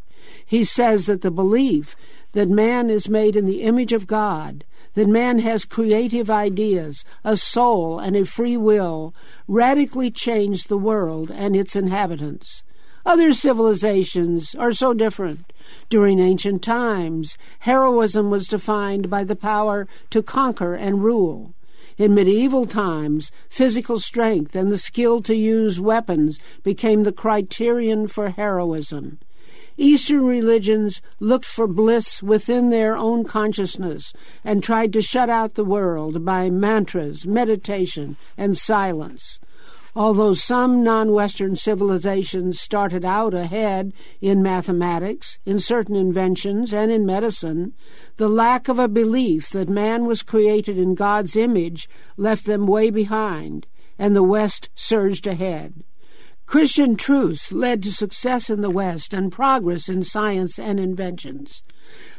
[0.43, 1.95] He says that the belief
[2.31, 4.63] that man is made in the image of God,
[4.97, 9.13] that man has creative ideas, a soul, and a free will,
[9.47, 12.63] radically changed the world and its inhabitants.
[13.05, 15.53] Other civilizations are so different.
[15.87, 21.53] During ancient times, heroism was defined by the power to conquer and rule.
[21.99, 28.31] In medieval times, physical strength and the skill to use weapons became the criterion for
[28.31, 29.19] heroism.
[29.79, 34.11] Eastern religions looked for bliss within their own consciousness
[34.43, 39.39] and tried to shut out the world by mantras, meditation, and silence.
[39.95, 47.05] Although some non Western civilizations started out ahead in mathematics, in certain inventions, and in
[47.05, 47.73] medicine,
[48.17, 52.89] the lack of a belief that man was created in God's image left them way
[52.89, 55.83] behind, and the West surged ahead.
[56.47, 61.61] Christian truths led to success in the West and progress in science and inventions.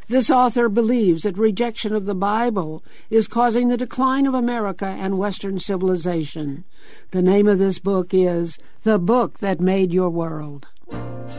[0.08, 5.16] This author believes that rejection of the Bible is causing the decline of America and
[5.16, 6.64] Western civilization.
[7.10, 10.66] The name of this book is The Book That Made Your World.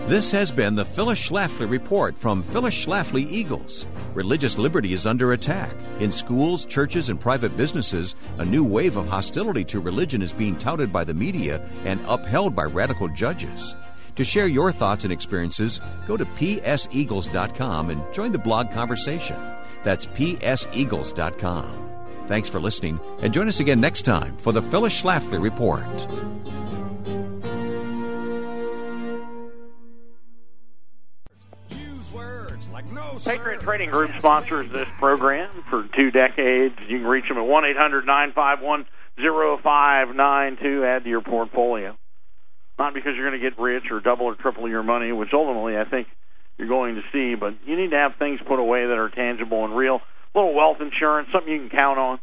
[0.09, 3.85] This has been the Phyllis Schlafly Report from Phyllis Schlafly Eagles.
[4.15, 5.75] Religious liberty is under attack.
[5.99, 10.57] In schools, churches, and private businesses, a new wave of hostility to religion is being
[10.57, 13.75] touted by the media and upheld by radical judges.
[14.15, 19.37] To share your thoughts and experiences, go to pseagles.com and join the blog conversation.
[19.83, 21.89] That's pseagles.com.
[22.27, 25.85] Thanks for listening, and join us again next time for the Phyllis Schlafly Report.
[33.23, 36.75] Patriot Trading Group sponsors this program for two decades.
[36.87, 38.85] You can reach them at one eight hundred nine five one
[39.19, 40.85] zero five nine two.
[40.85, 41.97] Add to your portfolio.
[42.77, 45.77] Not because you're going to get rich or double or triple your money, which ultimately
[45.77, 46.07] I think
[46.57, 49.65] you're going to see, but you need to have things put away that are tangible
[49.65, 50.01] and real.
[50.33, 52.19] A little wealth insurance, something you can count on.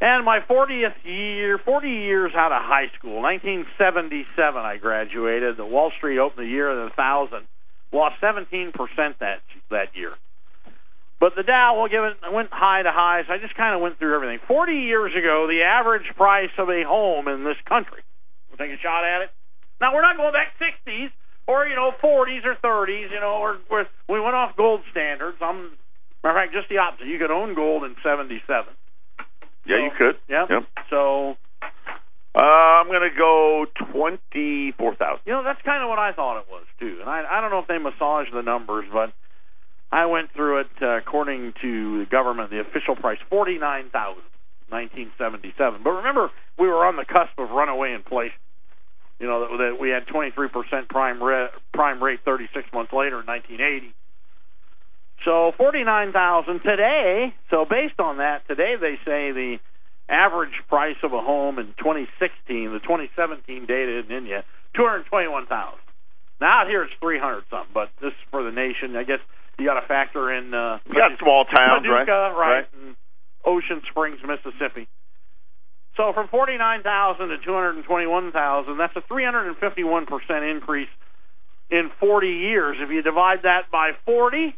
[0.00, 5.56] And my 40th year, 40 years out of high school, 1977, I graduated.
[5.56, 7.46] The Wall Street opened the year at a thousand,
[7.92, 10.12] lost 17 percent that that year.
[11.20, 13.80] But the Dow, we'll give it, went high to high, so I just kind of
[13.80, 14.40] went through everything.
[14.48, 18.02] 40 years ago, the average price of a home in this country,
[18.50, 19.30] we'll take a shot at it.
[19.80, 21.10] Now, we're not going back 60s
[21.46, 25.38] or, you know, 40s or 30s, you know, or, or we went off gold standards.
[25.40, 25.70] I'm,
[26.26, 27.06] matter of fact, just the opposite.
[27.06, 28.42] You could own gold in 77.
[29.64, 30.16] Yeah, So- you could.
[30.28, 30.46] Yeah.
[30.50, 30.62] Yep.
[30.90, 31.36] So,
[32.34, 35.20] Uh, I'm going to go twenty four thousand.
[35.26, 36.98] you know, that's kind of what I thought it was, too.
[37.00, 39.12] And I, I don't know if they massage the numbers, but
[39.92, 42.50] I went through it uh, according to the government.
[42.50, 44.24] The official price forty nine thousand,
[44.70, 45.82] nineteen seventy seven.
[45.84, 48.40] But remember, we were on the cusp of runaway inflation.
[49.20, 52.66] You know that, that we had twenty three percent prime rate, prime rate thirty six
[52.72, 53.92] months later in nineteen eighty.
[55.26, 57.34] So forty nine thousand today.
[57.50, 59.58] So based on that, today they say the
[60.08, 65.78] average price of a home in 2016, the 2017 data isn't in yet, 221,000.
[66.40, 68.96] Now out here it's 300 something, but this is for the nation.
[68.96, 69.20] I guess
[69.58, 72.06] you got to factor in uh, You got small towns, right?
[72.06, 72.66] Paducah, right?
[72.74, 72.96] and
[73.44, 74.88] Ocean Springs, Mississippi.
[75.96, 80.88] So from 49,000 to 221,000, that's a 351 percent increase
[81.70, 82.76] in 40 years.
[82.80, 84.56] If you divide that by 40,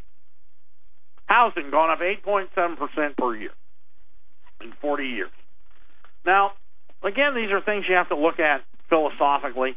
[1.27, 3.51] housing gone up 8.7 percent per year
[4.65, 5.31] in 40 years.
[6.27, 6.53] Now,
[7.03, 9.77] again, these are things you have to look at philosophically.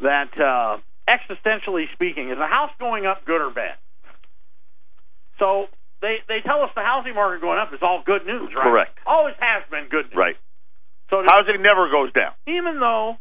[0.00, 3.76] That uh, existentially speaking, is a house going up good or bad?
[5.38, 5.66] So
[6.00, 8.62] they they tell us the housing market going up is all good news, right?
[8.64, 8.98] Correct.
[9.06, 10.16] Always has been good news.
[10.16, 10.36] Right.
[11.10, 12.32] So Housing never goes down.
[12.48, 13.16] even though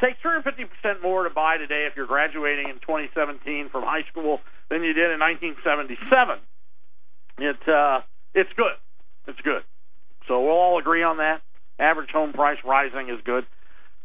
[0.00, 4.40] 350 percent more to buy today if you're graduating in 2017 from high school
[4.70, 6.40] than you did in 1977,
[7.38, 8.00] it uh,
[8.34, 8.74] it's good.
[9.28, 9.62] It's good.
[10.28, 11.40] So we'll all agree on that.
[11.78, 13.44] Average home price rising is good.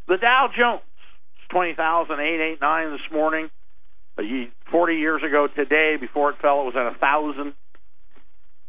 [0.08, 3.50] The Dow Jones is 20,889 this morning.
[4.18, 4.24] Uh,
[4.72, 7.54] 40 years ago today, before it fell, it was at a thousand.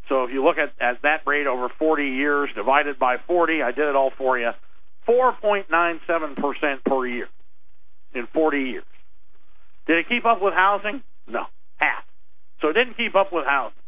[0.09, 3.73] So if you look at, at that rate over 40 years divided by 40, I
[3.73, 4.51] did it all for you.
[5.09, 7.29] 4.97% per year
[8.15, 8.85] in 40 years.
[9.87, 11.03] Did it keep up with housing?
[11.27, 11.45] No,
[11.77, 12.05] half.
[12.61, 13.79] So it didn't keep up with housing.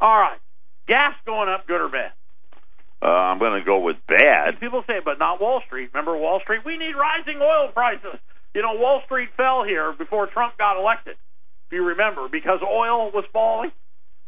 [0.00, 0.38] All right.
[0.88, 2.12] Gas going up, good or bad?
[3.02, 4.58] Uh, I'm going to go with bad.
[4.58, 5.90] People say, but not Wall Street.
[5.92, 6.60] Remember Wall Street?
[6.64, 8.18] We need rising oil prices.
[8.54, 11.16] You know, Wall Street fell here before Trump got elected,
[11.68, 13.70] if you remember, because oil was falling,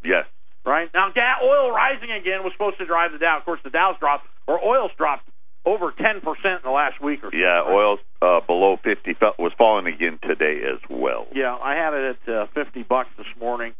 [0.05, 0.27] Yes.
[0.67, 0.91] right?
[0.93, 3.39] Now, ga- oil rising again was supposed to drive the Dow.
[3.39, 5.27] Of course, the Dow's dropped, or oil's dropped
[5.65, 7.37] over 10% in the last week or so.
[7.37, 7.73] Yeah, right?
[7.73, 11.27] oil's uh, below 50 Fell- was falling again today as well.
[11.35, 13.73] Yeah, I had it at uh, 50 bucks this morning.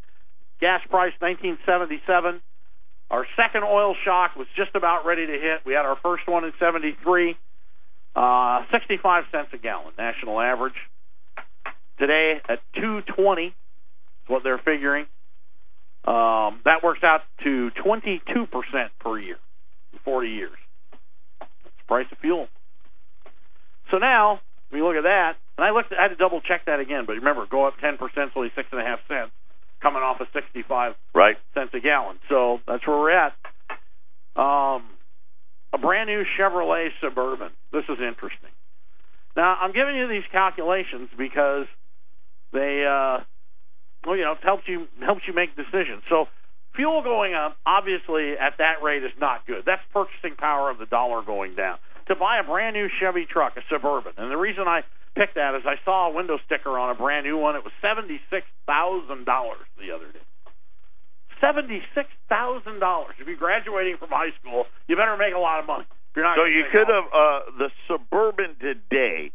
[0.59, 2.41] Gas price 1977.
[3.09, 5.61] Our second oil shock was just about ready to hit.
[5.65, 7.35] We had our first one in 73.
[8.15, 10.75] Uh, 65 cents a gallon, national average.
[11.97, 13.53] Today at 220 is
[14.27, 15.05] what they're figuring.
[16.05, 18.21] Um, that works out to 22%
[18.99, 19.37] per year
[19.93, 20.57] in 40 years.
[21.39, 22.47] That's the price of fuel.
[23.91, 24.39] So now,
[24.71, 27.13] you look at that, and I looked, I had to double check that again, but
[27.13, 29.31] remember, go up 10%, it's only six and a half cents,
[29.81, 31.37] coming off of 65 Right?
[31.53, 32.17] cents a gallon.
[32.29, 33.33] So that's where we're at.
[34.35, 34.83] Um,
[35.73, 37.51] a brand new Chevrolet Suburban.
[37.71, 38.49] This is interesting.
[39.35, 41.65] Now I'm giving you these calculations because
[42.51, 43.23] they, uh,
[44.05, 46.03] well, you know, it helps you helps you make decisions.
[46.09, 46.25] So
[46.75, 49.63] fuel going up, obviously, at that rate is not good.
[49.65, 51.77] That's purchasing power of the dollar going down.
[52.09, 54.81] To buy a brand new Chevy truck, a Suburban, and the reason I
[55.15, 57.55] picked that is I saw a window sticker on a brand new one.
[57.55, 60.25] It was seventy six thousand dollars the other day.
[61.39, 63.15] Seventy-six thousand dollars.
[63.19, 65.85] If you're graduating from high school, you better make a lot of money.
[65.85, 66.35] If you're not.
[66.35, 69.31] So you could have, uh, the Suburban today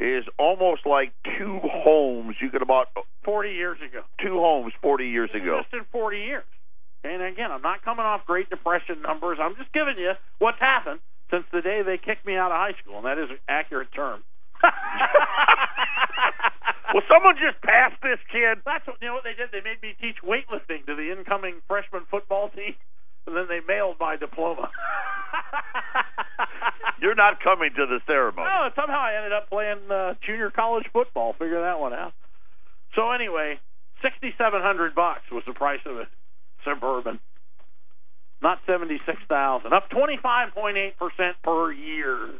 [0.00, 2.36] is almost like two homes.
[2.40, 2.88] You could have bought
[3.22, 4.02] forty years ago.
[4.20, 5.60] two homes 40 years ago.
[5.62, 6.48] Just in forty years.
[7.04, 9.38] And again, I'm not coming off Great Depression numbers.
[9.38, 11.00] I'm just giving you what's happened
[11.34, 13.90] since the day they kicked me out of high school, and that is an accurate
[13.90, 14.22] term.
[16.94, 18.62] well, someone just passed this kid?
[18.62, 19.50] That's what you know what they did.
[19.50, 22.78] They made me teach weightlifting to the incoming freshman football team,
[23.26, 24.70] and then they mailed my diploma.
[27.02, 28.46] You're not coming to the ceremony.
[28.46, 31.34] No, somehow I ended up playing uh, junior college football.
[31.34, 32.12] Figure that one out.
[32.94, 33.58] So anyway,
[34.06, 36.06] sixty-seven hundred bucks was the price of a
[36.62, 37.18] suburban,
[38.44, 39.72] not seventy-six thousand.
[39.72, 42.38] Up twenty-five point eight percent per year.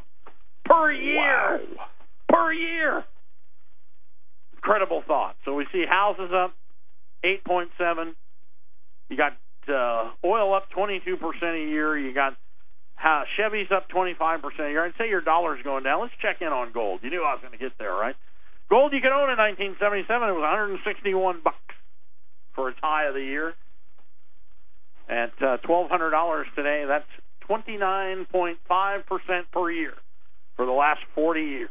[0.64, 1.60] Per year.
[2.28, 3.04] Per year.
[4.54, 5.36] Incredible thought.
[5.44, 6.54] So we see houses up
[7.24, 8.14] eight point seven.
[9.08, 9.32] You got
[9.66, 11.98] uh, oil up twenty-two percent a year.
[11.98, 12.34] You got
[12.94, 14.84] how Chevy's up 25% a year.
[14.84, 16.00] I'd say your dollar's going down.
[16.00, 17.00] Let's check in on gold.
[17.02, 18.14] You knew I was going to get there, right?
[18.70, 20.08] Gold you could own in 1977.
[20.08, 20.46] It was
[20.86, 21.58] 161 bucks
[22.54, 23.54] for its high of the year.
[25.08, 26.84] At uh, $1,200 today.
[26.86, 27.04] That's
[27.48, 28.56] 29.5%
[29.52, 29.94] per year
[30.56, 31.70] for the last 40 years.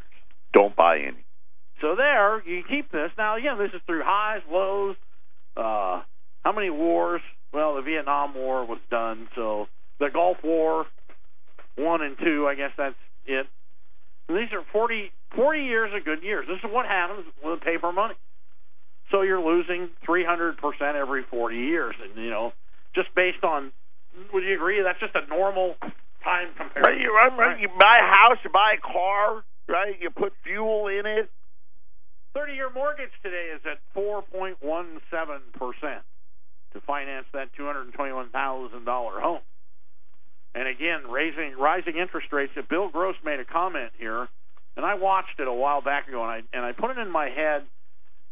[0.54, 1.26] Don't buy any.
[1.82, 3.10] So there, you keep this.
[3.18, 4.96] Now, again, this is through highs, lows.
[5.58, 6.02] Uh,
[6.44, 7.22] how many wars?
[7.52, 9.68] Well, the Vietnam War was done, so
[10.00, 10.86] the Gulf War,
[11.78, 13.48] one and two, I guess that's it.
[14.28, 16.46] And these are 40, 40 years of good years.
[16.48, 18.16] This is what happens with paper money.
[19.12, 20.56] So you're losing 300%
[20.96, 21.96] every 40 years.
[22.02, 22.54] And, you know,
[22.96, 23.72] just based on,
[24.34, 25.76] would you agree that's just a normal
[26.24, 26.84] time comparison?
[26.84, 27.60] Right, you, right.
[27.60, 30.00] you buy a house, you buy a car, right?
[30.00, 31.30] You put fuel in it.
[32.34, 34.58] 30 year mortgage today is at 4.17%
[36.74, 39.42] to finance that $221,000 home.
[40.56, 42.54] And again, raising rising interest rates.
[42.70, 44.28] Bill Gross made a comment here,
[44.78, 47.12] and I watched it a while back ago, and I and I put it in
[47.12, 47.64] my head,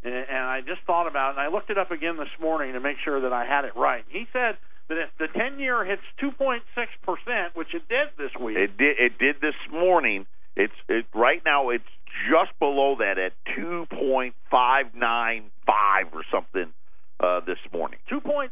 [0.03, 2.73] and, and I just thought about it, and I looked it up again this morning
[2.73, 4.03] to make sure that I had it right.
[4.09, 4.57] He said
[4.89, 6.59] that if the 10 year hits 2.6
[7.03, 8.99] percent, which it did this week, it did.
[8.99, 10.25] It did this morning.
[10.55, 11.69] It's it right now.
[11.69, 11.83] It's
[12.29, 16.73] just below that at 2.595 or something
[17.19, 17.99] uh, this morning.
[18.11, 18.49] 2.6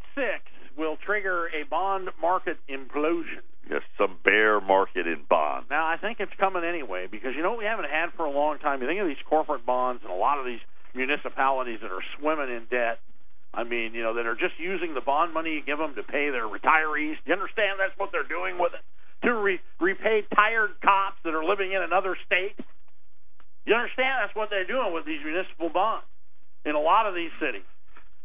[0.78, 3.44] will trigger a bond market implosion.
[3.70, 5.68] Yes, some bear market in bonds.
[5.70, 8.32] Now, I think it's coming anyway because you know what we haven't had for a
[8.32, 8.82] long time.
[8.82, 10.62] You think of these corporate bonds and a lot of these
[10.96, 13.00] municipalities that are swimming in debt.
[13.54, 16.04] I mean, you know, that are just using the bond money you give them to
[16.04, 17.18] pay their retirees.
[17.26, 18.84] Do you understand that's what they're doing with it?
[19.26, 22.56] To re- repay tired cops that are living in another state.
[23.66, 26.06] You understand that's what they're doing with these municipal bonds
[26.64, 27.68] in a lot of these cities.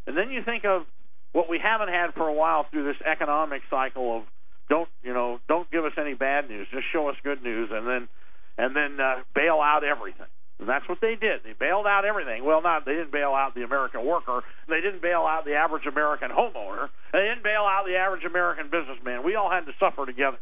[0.07, 0.85] And then you think of
[1.33, 4.23] what we haven't had for a while through this economic cycle of
[4.69, 7.87] don't you know don't give us any bad news, just show us good news, and
[7.87, 8.07] then
[8.57, 10.31] and then uh, bail out everything.
[10.59, 11.43] And that's what they did.
[11.43, 12.45] They bailed out everything.
[12.45, 14.41] Well, not they didn't bail out the American worker.
[14.69, 16.87] They didn't bail out the average American homeowner.
[17.11, 19.23] They didn't bail out the average American businessman.
[19.25, 20.37] We all had to suffer together.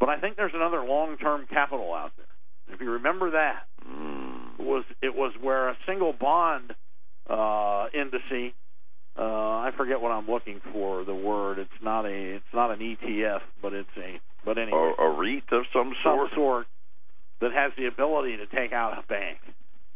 [0.00, 2.26] But I think there's another long-term capital out there.
[2.74, 3.66] If you remember that,
[4.58, 6.74] it was it was where a single bond
[7.28, 8.52] uh, indice.
[9.16, 11.04] Uh, I forget what I'm looking for.
[11.04, 11.58] The word.
[11.58, 12.36] It's not a.
[12.36, 14.20] It's not an ETF, but it's a.
[14.44, 16.66] But anyway, a, a REIT of some some sort.
[17.40, 19.38] That has the ability to take out a bank.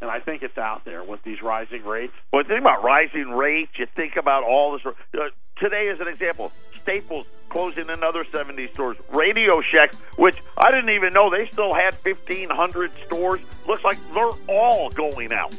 [0.00, 2.12] And I think it's out there with these rising rates.
[2.32, 3.70] Well, think about rising rates.
[3.78, 4.82] You think about all this.
[4.84, 6.50] Uh, today, as an example,
[6.82, 8.96] Staples closing another 70 stores.
[9.12, 13.40] Radio Shack, which I didn't even know they still had 1,500 stores.
[13.68, 15.54] Looks like they're all going out.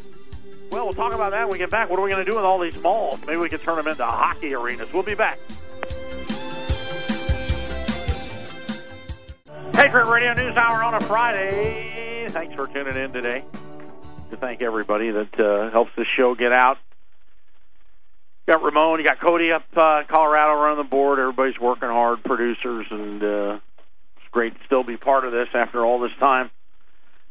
[0.72, 1.90] Well, we'll talk about that when we get back.
[1.90, 3.20] What are we going to do with all these malls?
[3.28, 4.92] Maybe we can turn them into hockey arenas.
[4.92, 5.40] We'll be back.
[9.74, 12.28] Patriot Radio News Hour on a Friday.
[12.30, 13.44] Thanks for tuning in today.
[14.30, 16.78] To thank everybody that uh, helps this show get out.
[18.48, 21.18] Got Ramon, you got Cody up uh, Colorado running the board.
[21.18, 23.60] Everybody's working hard, producers, and uh,
[24.18, 26.52] it's great to still be part of this after all this time.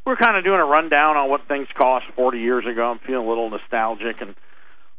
[0.05, 2.91] We're kind of doing a rundown on what things cost 40 years ago.
[2.91, 4.35] I'm feeling a little nostalgic and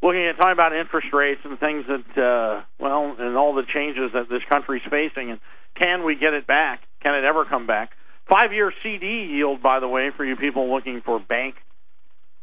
[0.01, 4.11] looking at talking about interest rates and things that, uh, well, and all the changes
[4.13, 5.31] that this country's facing.
[5.31, 5.39] And
[5.75, 6.81] can we get it back?
[7.03, 7.91] Can it ever come back?
[8.29, 11.55] Five year CD yield, by the way, for you people looking for bank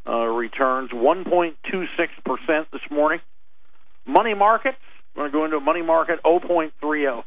[0.07, 1.55] uh, returns, 1.26%
[2.71, 3.19] this morning.
[4.05, 4.77] Money markets,
[5.15, 7.23] we're going to go into a money market, 0.30.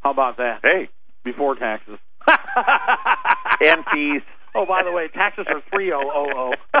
[0.00, 0.60] How about that?
[0.62, 0.88] Hey,
[1.24, 1.98] Before taxes.
[2.28, 4.22] and fees.
[4.54, 6.80] Oh, by the way, taxes are three oh oh oh.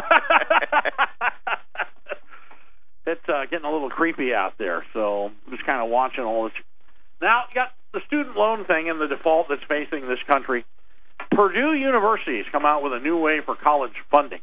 [3.06, 6.44] It's uh, getting a little creepy out there, so I'm just kind of watching all
[6.44, 6.52] this.
[7.22, 10.66] Now, you got the student loan thing and the default that's facing this country.
[11.32, 14.40] Purdue University has come out with a new way for college funding.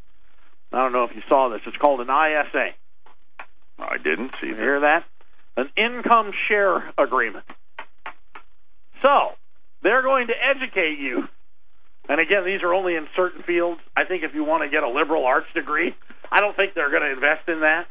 [0.74, 1.62] I don't know if you saw this.
[1.68, 2.74] It's called an ISA.
[3.78, 4.62] I didn't see You that.
[4.62, 5.06] hear that?
[5.56, 7.46] An income share agreement.
[9.04, 9.38] So,
[9.84, 11.28] they're going to educate you.
[12.10, 13.82] And again, these are only in certain fields.
[13.96, 15.94] I think if you want to get a liberal arts degree,
[16.32, 17.86] I don't think they're going to invest in that.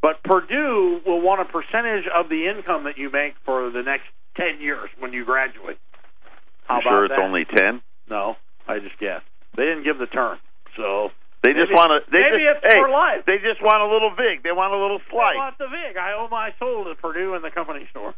[0.00, 4.08] But Purdue will want a percentage of the income that you make for the next
[4.36, 5.78] 10 years when you graduate.
[6.64, 7.20] How You sure it's that?
[7.22, 7.82] only ten?
[8.08, 8.36] No,
[8.68, 9.26] I just guessed.
[9.56, 10.38] They didn't give the term.
[10.76, 11.10] So,
[11.42, 12.06] They just want to.
[12.10, 13.26] They maybe just, it's hey, for life.
[13.26, 14.42] They just want a little vig.
[14.42, 15.36] They want a little slice.
[15.36, 15.96] I want the VIG.
[15.98, 18.14] I owe my soul to Purdue and the company store.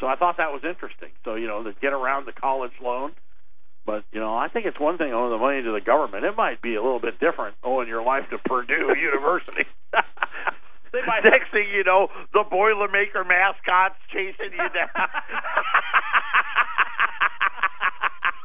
[0.00, 1.10] So I thought that was interesting.
[1.24, 3.12] So, you know, to get around the college loan.
[3.86, 6.24] But, you know, I think it's one thing owing the money to the government.
[6.24, 9.64] It might be a little bit different owing your life to Purdue University.
[10.92, 14.88] they might Next thing you know, the Boilermaker mascot's chasing you down.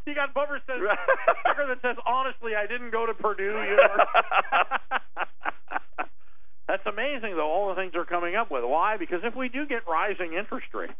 [0.05, 0.77] You got bumper says
[1.41, 3.87] sticker that says, "Honestly, I didn't go to Purdue University."
[6.67, 7.15] That's amazing.
[7.15, 8.63] amazing though all the things they're coming up with.
[8.63, 8.97] Why?
[8.97, 10.93] Because if we do get rising interest rates,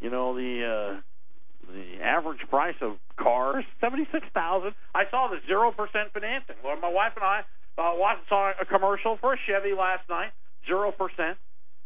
[0.00, 1.00] you know the uh,
[1.72, 4.74] the average price of cars seventy six thousand.
[4.94, 6.56] I saw the zero percent financing.
[6.64, 7.42] Well, my wife and I
[7.78, 10.30] uh, watched saw a commercial for a Chevy last night,
[10.66, 11.38] zero percent,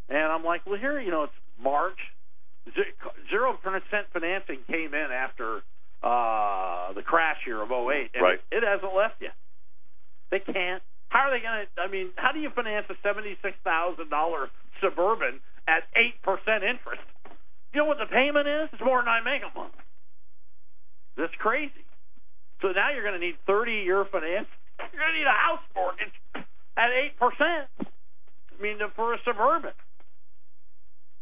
[0.09, 1.32] and I'm like, well, here, you know, it's
[1.62, 1.99] March.
[3.30, 5.62] Zero percent financing came in after
[6.03, 8.41] uh, the crash here of 08, and Right.
[8.53, 9.34] it hasn't left yet.
[10.30, 10.82] They can't.
[11.09, 11.80] How are they going to?
[11.82, 14.49] I mean, how do you finance a seventy-six thousand dollar
[14.80, 17.03] suburban at eight percent interest?
[17.74, 18.68] You know what the payment is?
[18.72, 19.74] It's more than I make a month.
[21.16, 21.82] That's crazy.
[22.62, 24.47] So now you're going to need thirty-year finance.
[24.93, 26.16] You're going to need a house mortgage
[26.76, 27.68] at eight percent.
[27.81, 29.72] I mean, for a suburban,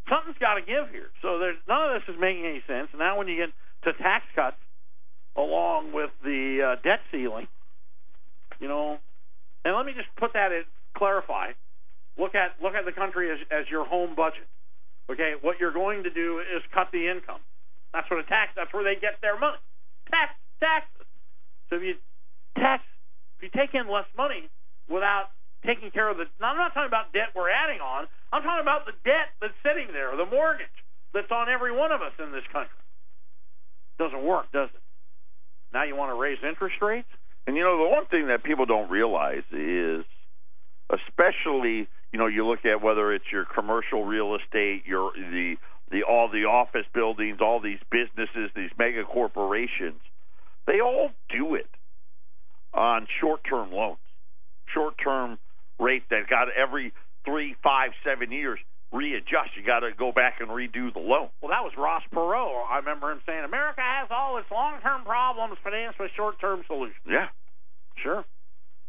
[0.08, 1.10] something's got to give here.
[1.22, 2.88] So there's none of this is making any sense.
[2.96, 3.50] Now, when you get
[3.84, 4.58] to tax cuts
[5.36, 7.46] along with the uh, debt ceiling,
[8.58, 8.98] you know,
[9.64, 10.64] and let me just put that in
[10.96, 11.54] clarify.
[12.18, 14.50] Look at look at the country as as your home budget.
[15.10, 17.40] Okay, what you're going to do is cut the income.
[17.94, 18.52] That's what a tax.
[18.56, 19.56] That's where they get their money.
[20.10, 21.06] Tax taxes.
[21.70, 21.94] So if you
[22.58, 22.82] tax,
[23.38, 24.50] if you take in less money
[24.90, 25.30] without
[25.64, 26.26] taking care of the.
[26.40, 28.06] Now I'm not talking about debt we're adding on.
[28.32, 30.74] I'm talking about the debt that's sitting there, the mortgage
[31.14, 32.82] that's on every one of us in this country.
[33.98, 34.82] Doesn't work, does it?
[35.72, 37.08] Now you want to raise interest rates?
[37.46, 40.04] And you know, the one thing that people don't realize is,
[40.90, 45.56] especially, you know, you look at whether it's your commercial real estate, your the
[45.90, 50.00] the all the office buildings, all these businesses, these mega corporations,
[50.66, 51.68] they all do it
[52.74, 53.98] on short-term loans,
[54.72, 55.38] short-term
[55.78, 56.92] rate that got every
[57.24, 58.58] three, five, seven years
[58.92, 59.56] readjust.
[59.56, 61.28] You got to go back and redo the loan.
[61.40, 62.70] Well, that was Ross Perot.
[62.70, 66.62] I remember him saying, America has all its long term problems financed with short term
[66.66, 67.04] solutions.
[67.06, 67.28] Yeah,
[68.02, 68.24] Sure.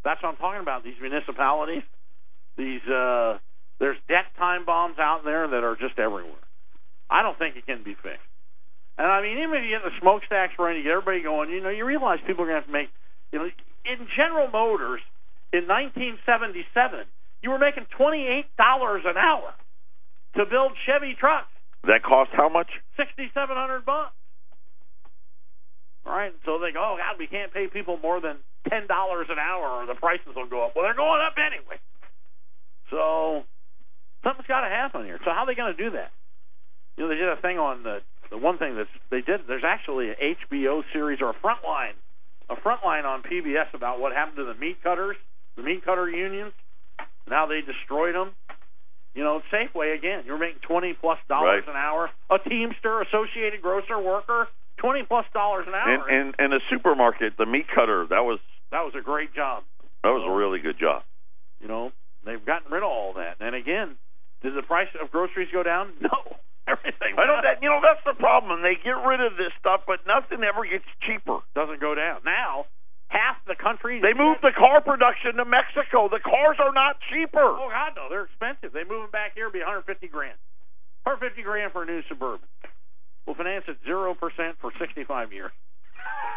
[0.04, 0.84] That's what I'm talking about.
[0.84, 1.84] These municipalities,
[2.58, 3.38] these, uh,
[3.80, 6.40] there's debt time bombs out there that are just everywhere.
[7.10, 8.24] I don't think it can be fixed.
[8.98, 11.62] And I mean, even if you get the smokestacks running, you get everybody going, you
[11.62, 12.90] know, you realize people are going to have to make,
[13.32, 13.50] you know,
[13.86, 15.02] in General Motors
[15.54, 17.06] in 1977,
[17.42, 18.44] you were making $28
[19.06, 19.54] an hour
[20.36, 21.50] to build Chevy trucks.
[21.88, 22.70] that cost how much?
[22.98, 24.14] sixty seven hundred bucks.
[26.06, 28.38] All right, so they go, oh God, we can't pay people more than
[28.70, 30.74] ten dollars an hour, or the prices will go up.
[30.76, 31.78] Well, they're going up anyway.
[32.90, 33.44] So
[34.24, 35.20] something's got to happen here.
[35.24, 36.12] So how are they going to do that?
[36.98, 38.00] You know, they did a thing on the
[38.32, 39.42] the one thing that they did.
[39.48, 41.98] There's actually a HBO series or a frontline,
[42.50, 45.16] a front line on PBS about what happened to the meat cutters,
[45.56, 46.54] the meat cutter unions,
[46.98, 48.32] and how they destroyed them.
[49.16, 50.24] You know, Safeway again.
[50.26, 51.76] You're making twenty plus dollars Right.
[51.76, 52.10] an hour.
[52.30, 54.48] A Teamster, Associated Grocer worker,
[54.78, 56.08] twenty plus dollars an hour.
[56.08, 58.40] And and and the supermarket, the meat cutter, that was
[58.72, 59.64] that was a great job.
[60.04, 61.04] that was a really good job.
[61.60, 61.92] You know,
[62.24, 63.38] they've gotten rid of all that.
[63.42, 63.98] And again,
[64.44, 65.92] did the price of groceries go down?
[66.02, 66.38] No,
[66.70, 67.18] everything.
[67.18, 68.62] I know that you know that's the problem.
[68.62, 71.42] They get rid of this stuff, but nothing ever gets cheaper.
[71.56, 72.22] doesn't go down.
[72.24, 72.66] Now,
[73.10, 74.00] half the country.
[74.02, 76.08] They moved the car production to Mexico.
[76.10, 77.42] The cars are not cheaper.
[77.42, 78.72] Oh God, no, they're expensive.
[78.74, 80.38] They move them back here, be 150 grand.
[81.04, 82.48] 150 grand for a new suburban.
[83.26, 85.52] We'll finance it zero percent for 65 years.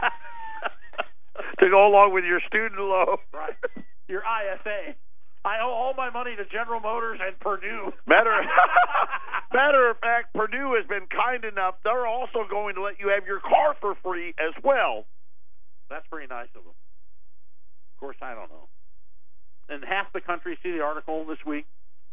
[1.61, 3.16] to go along with your student loan.
[3.33, 3.57] right.
[4.09, 4.97] Your ISA.
[5.45, 7.93] I owe all my money to General Motors and Purdue.
[8.07, 8.30] Matter,
[9.53, 11.74] matter of fact, Purdue has been kind enough.
[11.82, 15.05] They're also going to let you have your car for free as well.
[15.90, 16.72] That's pretty nice of them.
[16.72, 18.68] Of course, I don't know.
[19.68, 21.66] And half the country, see the article this week,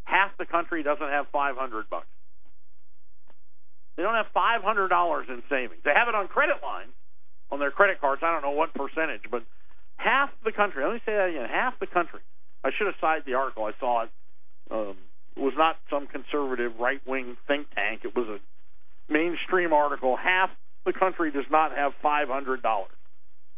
[0.04, 2.08] half the country doesn't have 500 bucks.
[3.96, 5.82] They don't have $500 in savings.
[5.84, 6.94] They have it on credit lines,
[7.52, 8.22] on their credit cards.
[8.24, 9.44] I don't know what percentage, but
[9.98, 12.22] half the country, let me say that again, half the country.
[12.64, 13.66] I should have cited the article.
[13.66, 14.10] I saw it.
[14.70, 14.98] Um,
[15.36, 18.02] it was not some conservative right wing think tank.
[18.04, 18.40] It was a
[19.12, 20.18] mainstream article.
[20.18, 20.50] Half
[20.86, 22.60] the country does not have $500.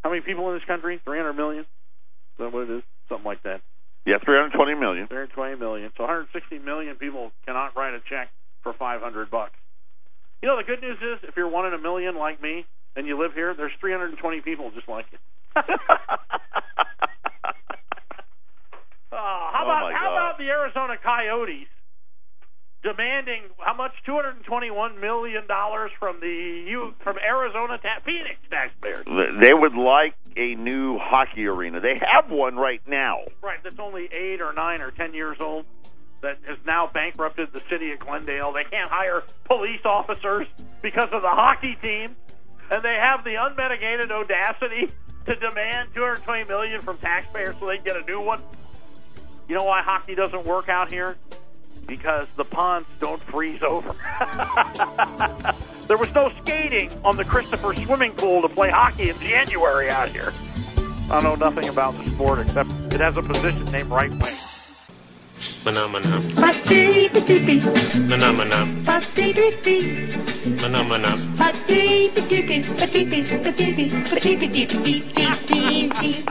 [0.02, 1.00] How many people in this country?
[1.04, 1.62] 300 million?
[1.62, 2.82] Is that what it is?
[3.08, 3.60] Something like that.
[4.06, 5.06] Yeah, 320 million.
[5.06, 5.90] 320 million.
[5.96, 8.28] So 160 million people cannot write a check
[8.62, 9.54] for 500 bucks.
[10.42, 13.06] You know, the good news is if you're one in a million like me and
[13.06, 15.18] you live here, there's 320 people just like you.
[19.12, 20.16] Oh, how Oh, about my how God.
[20.16, 21.68] about the Arizona Coyotes
[22.82, 23.92] demanding how much?
[24.06, 29.04] 221 million dollars from the from Arizona ta- Phoenix taxpayers.
[29.40, 31.80] They would like a new hockey arena.
[31.80, 33.20] They have one right now.
[33.42, 35.64] Right, that's only eight or nine or ten years old.
[36.22, 38.52] That has now bankrupted the city of Glendale.
[38.52, 40.46] They can't hire police officers
[40.80, 42.14] because of the hockey team,
[42.70, 44.88] and they have the unmitigated audacity
[45.26, 48.40] to demand 220 million from taxpayers so they get a new one.
[49.48, 51.16] You know why hockey doesn't work out here?
[51.86, 53.94] Because the ponds don't freeze over.
[55.88, 60.08] there was no skating on the Christopher swimming pool to play hockey in January out
[60.08, 60.32] here.
[61.10, 64.36] I know nothing about the sport except it has a position named right wing.
[65.64, 66.20] Mana mana.
[66.38, 67.58] Ba-dee-ba-dee-bee.
[68.06, 68.64] Mana mana.
[68.86, 70.06] Ba-dee-dee-dee.
[70.62, 71.16] Mana mana.
[71.36, 72.62] Ba-dee-ba-dee-bee.
[72.78, 73.22] Ba-dee-bee.
[73.42, 73.88] Ba-dee-bee.
[74.10, 76.24] Ba-dee-bee-dee-dee-dee-dee.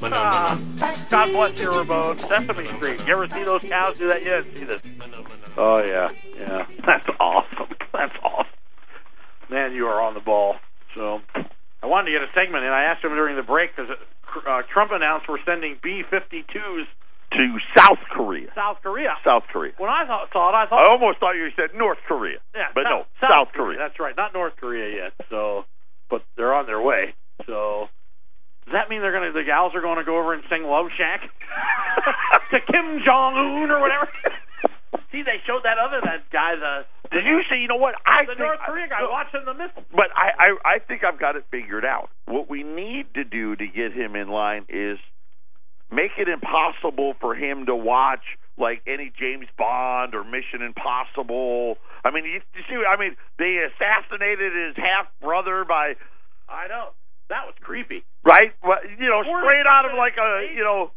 [0.00, 0.60] mana.
[1.08, 2.18] God bless you, Ramon.
[2.18, 3.00] Sesame Street.
[3.06, 4.22] You ever see those cows do that?
[4.22, 4.82] You didn't see this.
[5.56, 6.66] Oh yeah, yeah.
[6.86, 7.74] That's awesome.
[7.92, 8.52] That's awesome.
[9.48, 10.56] Man, you are on the ball.
[10.94, 11.20] So
[11.82, 12.70] I wanted to get a segment in.
[12.70, 13.90] I asked him during the break because
[14.46, 16.84] uh, Trump announced we're sending B-52s
[17.32, 18.52] To South Korea.
[18.54, 19.16] South Korea.
[19.24, 19.72] South Korea.
[19.78, 22.38] When I thought, saw it, I thought I almost thought you said North Korea.
[22.54, 23.78] yeah, but South, no, South Korea.
[23.78, 25.12] That's right, not North Korea yet.
[25.30, 25.64] So,
[26.10, 27.14] but they're on their way.
[27.46, 27.88] So,
[28.66, 30.92] does that mean they're gonna the gals are going to go over and sing Love
[30.92, 31.24] Shack
[32.52, 34.08] to Kim Jong Un or whatever?
[35.10, 37.60] See, they showed that other that guy, the Did you see?
[37.60, 37.94] You know what?
[38.04, 39.84] I the think, North Korea guy watching the missile.
[39.92, 42.08] But I, I, I think I've got it figured out.
[42.24, 44.96] What we need to do to get him in line is
[45.92, 48.24] make it impossible for him to watch
[48.58, 51.76] like any James Bond or Mission Impossible.
[52.04, 55.94] I mean, you, you see, I mean, they assassinated his half brother by
[56.48, 56.96] I know
[57.28, 58.04] that was creepy.
[58.24, 60.90] right, Well, you know, straight out of like a you know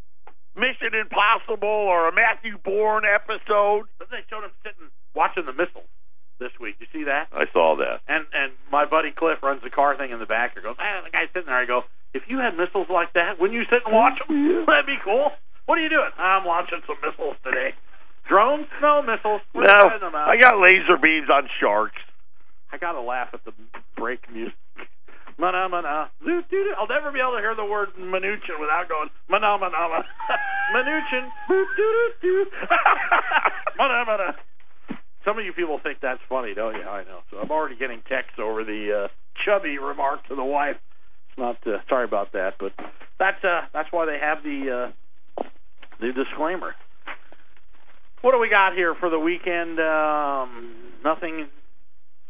[0.55, 3.87] Mission Impossible or a Matthew Bourne episode.
[3.99, 5.87] But they showed him sitting watching the missiles
[6.39, 6.75] this week.
[6.79, 7.27] You see that?
[7.33, 8.01] I saw that.
[8.07, 10.55] And and my buddy Cliff runs the car thing in the back.
[10.55, 11.55] He goes, man, the guy's sitting there.
[11.57, 11.83] I go,
[12.13, 14.65] if you had missiles like that, wouldn't you sit and watch them?
[14.65, 15.31] That'd be cool.
[15.65, 16.11] What are you doing?
[16.17, 17.73] I'm launching some missiles today.
[18.29, 18.67] Drones?
[18.81, 19.41] No missiles.
[19.53, 20.29] We're No, sending them out.
[20.29, 22.01] I got laser beams on sharks.
[22.71, 23.53] I gotta laugh at the
[23.95, 24.53] break music.
[25.37, 26.09] Mana mana.
[26.25, 29.75] I'll never be able to hear the word Mnuchin without going mana mana
[32.21, 32.45] doo.
[33.77, 34.35] mana mana.
[35.25, 36.83] Some of you people think that's funny, don't you?
[36.83, 37.19] I know.
[37.31, 39.07] So I'm already getting texts over the uh,
[39.43, 40.77] chubby remark to the wife.
[41.29, 41.57] It's not.
[41.65, 42.71] Uh, sorry about that, but
[43.17, 44.91] that's uh, that's why they have the
[45.41, 45.43] uh,
[45.99, 46.75] the disclaimer.
[48.21, 49.79] What do we got here for the weekend?
[49.79, 51.47] Um, nothing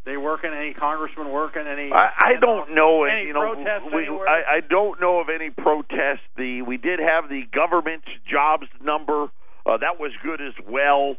[0.05, 0.51] they working?
[0.53, 1.63] Any congressman working?
[1.67, 1.91] Any?
[1.91, 3.03] I, I don't know.
[3.03, 3.55] Any and, you know,
[3.93, 4.07] we.
[4.07, 6.23] I, I don't know of any protests.
[6.37, 9.27] The we did have the government jobs number.
[9.65, 11.17] Uh, that was good as well.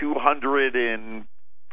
[0.00, 1.24] Two hundred and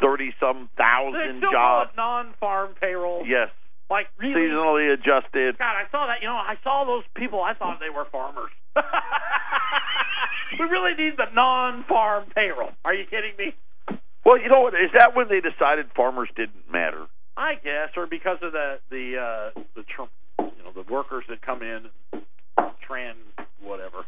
[0.01, 1.89] thirty some they thousand jobs.
[1.93, 3.23] it non-farm payroll.
[3.27, 3.49] Yes,
[3.89, 4.33] Like really?
[4.35, 5.57] seasonally adjusted.
[5.57, 6.21] God, I saw that.
[6.21, 7.41] You know, I saw those people.
[7.41, 8.51] I thought they were farmers.
[10.59, 12.71] we really need the non-farm payroll.
[12.83, 13.53] Are you kidding me?
[14.25, 14.73] Well, you know what?
[14.73, 17.05] Is that when they decided farmers didn't matter?
[17.37, 20.09] I guess, or because of the the uh, the tr-
[20.39, 22.23] you know the workers that come in and
[22.81, 23.17] trans
[23.61, 24.05] whatever.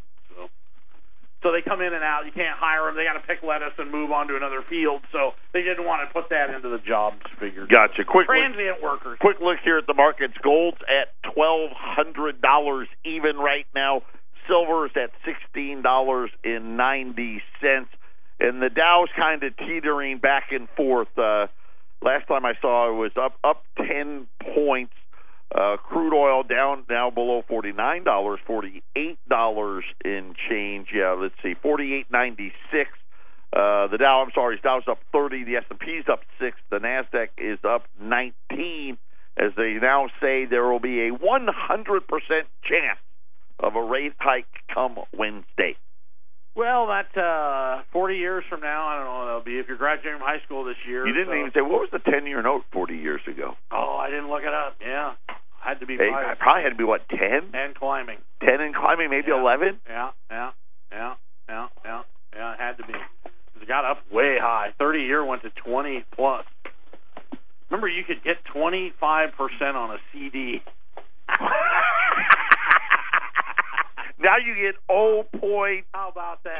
[1.44, 2.26] So they come in and out.
[2.26, 2.96] You can't hire them.
[2.98, 5.02] They got to pick lettuce and move on to another field.
[5.12, 7.68] So they didn't want to put that into the jobs figure.
[7.70, 8.04] Gotcha.
[8.06, 9.18] Quick look, Transient workers.
[9.22, 10.34] quick look here at the markets.
[10.44, 14.02] Gold's at twelve hundred dollars even right now.
[14.48, 17.90] Silver's at sixteen dollars and ninety cents,
[18.40, 21.10] and the Dow's kind of teetering back and forth.
[21.18, 21.48] Uh,
[22.02, 24.26] last time I saw it was up up ten
[24.56, 24.94] points.
[25.58, 30.90] Uh, crude oil down now below forty nine dollars, forty eight dollars in change.
[30.94, 32.92] Yeah, let's see, forty eight ninety six.
[33.52, 35.46] Uh, the Dow, I'm sorry, Dow's up 30.
[35.46, 36.58] The S&P's up six.
[36.70, 38.98] The Nasdaq is up 19.
[39.38, 41.22] As they now say, there will be a 100%
[42.64, 43.00] chance
[43.60, 45.78] of a rate hike come Wednesday.
[46.56, 49.60] Well, that uh, 40 years from now, I don't know that'll be.
[49.60, 51.90] If you're graduating from high school this year, You didn't so- even say what was
[51.94, 53.56] the 10-year note 40 years ago.
[53.72, 54.76] Oh, I didn't look it up.
[54.82, 55.14] Yeah,
[55.68, 57.20] had to be Hey, five I probably had to be what 10,
[57.54, 58.18] and climbing.
[58.42, 59.80] 10 and climbing, maybe 11.
[59.88, 60.52] Yeah, yeah,
[60.92, 61.16] yeah,
[61.50, 62.02] yeah, yeah,
[62.34, 62.54] yeah.
[62.54, 62.94] It had to be.
[63.62, 64.74] It got up way high.
[64.80, 66.46] 30 year went to 20 plus.
[67.70, 70.62] Remember, you could get 25 percent on a CD.
[74.20, 75.84] now you get 0.25.
[75.94, 76.60] How about that?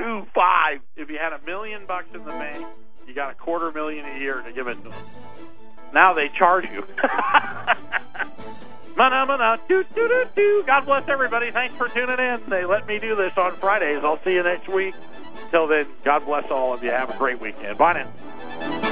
[0.98, 2.66] If you had a million bucks in the bank,
[3.08, 5.00] you got a quarter million a year to give it to them.
[5.94, 6.84] Now they charge you.
[8.98, 10.64] Mana, mana, doo, doo, doo, doo.
[10.66, 11.52] God bless everybody.
[11.52, 12.42] Thanks for tuning in.
[12.50, 14.04] They let me do this on Fridays.
[14.04, 14.96] I'll see you next week.
[15.52, 16.90] Till then, God bless all of you.
[16.90, 17.78] Have a great weekend.
[17.78, 18.87] Bye now.